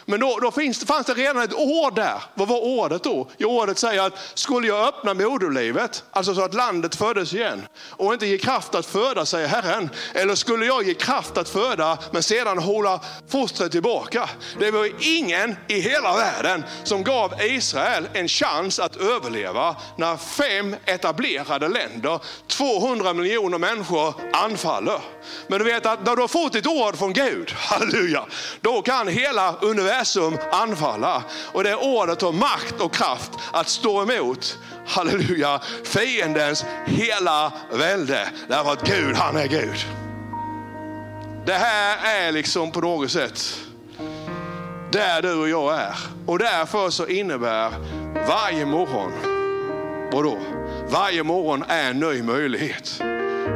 Men 0.06 0.20
då, 0.20 0.40
då 0.42 0.52
finns, 0.52 0.86
fanns 0.86 1.08
det 1.08 1.14
redan 1.14 1.44
ett 1.44 1.54
ord 1.54 1.96
där. 1.96 2.24
Vad 2.34 2.48
var 2.48 2.60
ordet 2.60 3.04
då? 3.04 3.28
Jo, 3.38 3.50
ordet 3.50 3.78
säger 3.78 4.02
att 4.02 4.14
skulle 4.34 4.68
jag 4.68 4.88
öppna 4.88 5.14
moderlivet, 5.14 6.04
alltså 6.12 6.36
så 6.36 6.42
att 6.42 6.54
landet 6.54 6.96
föddes 6.96 7.34
igen 7.34 7.68
och 7.90 8.14
inte 8.14 8.26
ge 8.26 8.38
kraft 8.38 8.76
att 8.76 8.86
föda, 8.86 9.26
säger 9.26 9.48
Herren. 9.48 9.90
Eller 10.14 10.36
skulle 10.36 10.66
jag 10.66 10.84
ge 10.84 10.94
kraft 10.94 11.38
att 11.38 11.50
föda 11.50 11.98
men 12.12 12.24
sedan 12.24 12.58
hålla 12.58 13.00
fostret 13.30 13.72
tillbaka. 13.72 14.30
Det 14.60 14.72
var 14.72 14.90
ingen 15.00 15.56
i 15.68 15.80
hela 15.80 16.16
världen 16.16 16.64
som 16.84 17.04
gav 17.04 17.34
Israel 17.42 18.08
en 18.14 18.28
chans 18.28 18.80
att 18.80 18.96
överleva 18.96 19.76
när 19.98 20.18
fem 20.18 20.76
etablerade 20.86 21.68
länder, 21.68 22.20
200 22.48 23.14
miljoner 23.14 23.58
människor 23.58 24.14
anfaller. 24.34 25.00
Men 25.48 25.60
du 25.60 25.66
vet 25.66 25.86
att 25.86 26.06
när 26.06 26.16
du 26.16 26.22
har 26.22 26.28
fått 26.28 26.56
ett 26.56 26.68
ord 26.68 26.98
från 26.98 27.14
Gud, 27.14 27.52
halleluja, 27.56 28.26
då 28.62 28.82
kan 28.82 29.08
hela 29.08 29.56
universum 29.62 29.91
anfalla. 30.52 31.24
Och 31.52 31.64
det 31.64 31.76
ordet 31.76 32.22
har 32.22 32.32
makt 32.32 32.82
och 32.82 32.94
kraft 32.94 33.32
att 33.52 33.70
stå 33.70 34.02
emot, 34.02 34.58
halleluja, 34.88 35.62
fiendens 35.84 36.66
hela 36.86 37.54
välde. 37.72 38.30
Därför 38.48 38.72
att 38.72 38.88
Gud, 38.88 39.16
han 39.16 39.38
är 39.38 39.48
Gud. 39.48 39.86
Det 41.46 41.54
här 41.54 41.98
är 42.28 42.32
liksom 42.32 42.72
på 42.72 42.82
något 42.82 43.12
sätt 43.12 43.60
där 44.92 45.22
du 45.22 45.34
och 45.34 45.50
jag 45.50 45.76
är. 45.76 45.96
Och 46.26 46.40
därför 46.40 46.90
så 46.90 47.08
innebär 47.08 47.72
varje 48.28 48.66
morgon, 48.66 49.12
vadå? 50.12 50.38
Varje 50.90 51.24
morgon 51.24 51.64
är 51.68 51.90
en 51.90 52.00
ny 52.00 52.24
möjlighet. 52.24 52.90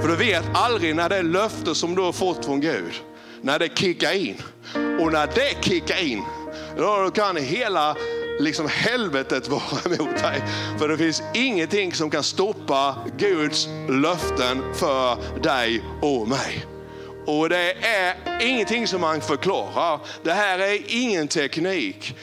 För 0.01 0.07
du 0.07 0.15
vet 0.15 0.43
aldrig 0.53 0.95
när 0.95 1.09
det 1.09 1.23
löfte 1.23 1.75
som 1.75 1.95
du 1.95 2.01
har 2.01 2.11
fått 2.11 2.45
från 2.45 2.61
Gud, 2.61 2.93
när 3.45 3.59
det 3.59 3.77
kickar 3.77 4.11
in. 4.13 4.35
Och 4.73 5.11
när 5.11 5.27
det 5.27 5.65
kickar 5.65 6.03
in, 6.03 6.23
då 6.77 7.11
kan 7.11 7.37
hela 7.37 7.95
liksom 8.39 8.67
helvetet 8.67 9.47
vara 9.49 9.81
emot 9.85 10.17
dig. 10.17 10.41
För 10.79 10.87
det 10.87 10.97
finns 10.97 11.23
ingenting 11.33 11.93
som 11.93 12.09
kan 12.09 12.23
stoppa 12.23 12.95
Guds 13.17 13.67
löften 13.89 14.73
för 14.73 15.17
dig 15.43 15.83
och 16.01 16.27
mig. 16.27 16.65
Och 17.25 17.49
det 17.49 17.73
är 17.73 18.15
ingenting 18.41 18.87
som 18.87 19.01
man 19.01 19.21
förklarar. 19.21 19.99
Det 20.23 20.33
här 20.33 20.59
är 20.59 20.79
ingen 20.87 21.27
teknik. 21.27 22.15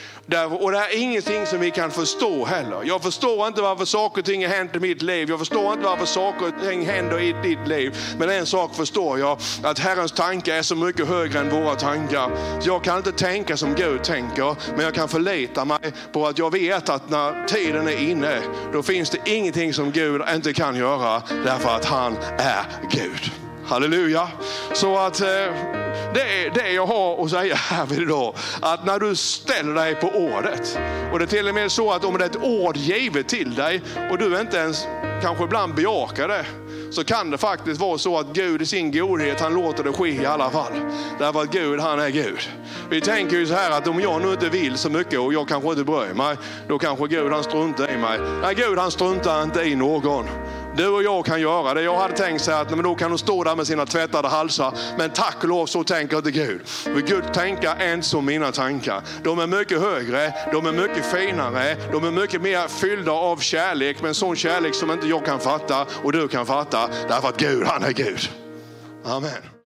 Och 0.61 0.73
det 0.73 0.79
är 0.79 0.99
ingenting 0.99 1.47
som 1.47 1.61
vi 1.61 1.71
kan 1.71 1.91
förstå 1.91 2.45
heller. 2.45 2.83
Jag 2.85 3.03
förstår 3.03 3.47
inte 3.47 3.63
varför 3.63 3.85
saker 3.85 4.21
och 4.21 4.25
ting 4.25 4.47
har 4.47 4.55
hänt 4.55 4.77
i 4.77 4.81
mitt 4.81 5.03
liv. 5.03 5.29
Jag 5.29 5.39
förstår 5.39 5.73
inte 5.73 5.85
varför 5.85 6.07
saker 6.07 6.47
och 6.47 6.63
ting 6.69 6.87
händer 6.87 7.21
i 7.21 7.33
ditt 7.43 7.69
liv. 7.69 7.97
Men 8.19 8.31
en 8.31 8.47
sak 8.47 8.75
förstår 8.75 9.19
jag, 9.19 9.39
att 9.63 9.79
Herrens 9.79 10.13
tankar 10.13 10.55
är 10.55 10.63
så 10.63 10.75
mycket 10.75 11.09
högre 11.09 11.39
än 11.39 11.51
våra 11.51 11.75
tankar. 11.75 12.31
Jag 12.63 12.85
kan 12.85 12.97
inte 12.97 13.13
tänka 13.13 13.57
som 13.57 13.75
Gud 13.75 14.05
tänker, 14.05 14.57
men 14.77 14.85
jag 14.85 14.95
kan 14.95 15.09
förlita 15.09 15.65
mig 15.65 15.79
på 16.13 16.27
att 16.27 16.39
jag 16.39 16.51
vet 16.51 16.89
att 16.89 17.11
när 17.11 17.47
tiden 17.47 17.89
är 17.89 18.11
inne, 18.11 18.39
då 18.73 18.83
finns 18.83 19.11
det 19.11 19.19
ingenting 19.25 19.75
som 19.75 19.91
Gud 19.91 20.23
inte 20.35 20.53
kan 20.53 20.77
göra, 20.77 21.23
därför 21.45 21.69
att 21.69 21.85
han 21.85 22.17
är 22.39 22.65
Gud. 22.91 23.31
Halleluja. 23.67 24.29
Så 24.73 24.99
att 24.99 25.21
eh, 25.21 25.82
det 26.15 26.47
är 26.47 26.51
det 26.51 26.73
jag 26.73 26.87
har 26.87 27.25
att 27.25 27.31
säga 27.31 27.55
här 27.55 28.03
idag. 28.03 28.35
Att 28.61 28.87
när 28.87 28.99
du 28.99 29.17
ställer 29.17 29.75
dig 29.75 29.95
på 29.95 30.09
ordet. 30.09 30.79
Och 31.13 31.19
det 31.19 31.25
är 31.25 31.27
till 31.27 31.49
och 31.49 31.55
med 31.55 31.73
så 31.73 31.93
att 31.93 32.05
om 32.05 32.19
det 32.19 32.25
är 32.25 32.29
ett 32.29 32.43
ord 32.43 32.77
givet 32.77 33.29
till 33.29 33.55
dig 33.55 33.83
och 34.11 34.19
du 34.19 34.41
inte 34.41 34.57
ens 34.57 34.87
kanske 35.23 35.45
ibland 35.45 35.75
bejakar 35.75 36.29
det 36.29 36.47
så 36.91 37.05
kan 37.05 37.31
det 37.31 37.39
faktiskt 37.39 37.81
vara 37.81 37.99
så 37.99 38.19
att 38.19 38.27
Gud 38.27 38.63
i 38.63 38.67
sin 38.67 38.93
godhet, 38.93 39.41
han 39.41 39.55
låter 39.55 39.85
det 39.85 39.93
ske 39.93 40.23
i 40.23 40.27
alla 40.27 40.51
fall. 40.51 40.73
Därför 41.19 41.43
att 41.43 41.51
Gud, 41.51 41.81
han 41.81 42.01
är 42.01 42.09
Gud. 42.09 42.41
Vi 42.91 43.01
tänker 43.01 43.37
ju 43.37 43.47
så 43.47 43.55
här 43.55 43.71
att 43.71 43.89
om 43.89 44.01
jag 44.01 44.23
nu 44.23 44.33
inte 44.33 44.49
vill 44.49 44.77
så 44.77 44.91
mycket 44.91 45.19
och 45.19 45.33
jag 45.35 45.49
kanske 45.49 45.69
inte 45.69 45.85
bryr 45.85 46.15
mig, 46.15 46.37
då 46.69 46.79
kanske 46.79 47.07
Gud 47.07 47.33
han 47.33 47.45
struntar 47.45 47.91
i 47.91 47.97
mig. 47.97 48.19
Nej, 48.43 48.55
Gud 48.55 48.79
han 48.79 48.91
struntar 48.91 49.43
inte 49.43 49.63
i 49.63 49.75
någon. 49.75 50.27
Du 50.77 50.89
och 50.89 51.03
jag 51.03 51.27
kan 51.27 51.41
göra 51.41 51.75
det. 51.75 51.83
Jag 51.83 51.97
hade 51.97 52.17
tänkt 52.17 52.43
så 52.43 52.53
att 52.53 52.71
men 52.71 52.83
då 52.83 52.95
kan 52.95 53.11
de 53.11 53.19
stå 53.19 53.45
där 53.45 53.57
med 53.57 53.67
sina 53.67 53.87
tvättade 53.87 54.29
halsar. 54.29 54.75
Men 54.99 55.11
tack 55.11 55.37
och 55.43 55.49
lov 55.49 55.67
så 55.67 55.85
tänker 55.85 56.17
inte 56.17 56.31
Gud. 56.31 56.61
För 56.67 57.01
Gud 57.01 57.33
tänker 57.35 57.93
inte 57.95 58.07
som 58.07 58.27
mina 58.27 58.53
tankar. 58.53 59.03
De 59.25 59.39
är 59.39 59.47
mycket 59.47 59.81
högre, 59.81 60.35
de 60.53 60.67
är 60.67 60.73
mycket 60.73 61.07
finare, 61.07 61.77
de 61.93 62.05
är 62.05 62.11
mycket 62.11 62.43
mer 62.43 62.69
fyllda 62.69 63.13
av 63.13 63.37
kärlek. 63.37 64.03
Men 64.03 64.15
sån 64.15 64.37
kärlek 64.37 64.75
som 64.75 64.91
inte 64.91 65.07
jag 65.07 65.25
kan 65.25 65.41
fatta 65.41 65.87
och 66.03 66.13
du 66.13 66.29
kan 66.29 66.47
fatta. 66.47 66.89
Därför 67.09 67.29
att 67.29 67.37
Gud, 67.37 67.67
han 67.67 67.83
är 67.83 67.93
Gud. 67.93 68.31
Amen. 69.05 69.52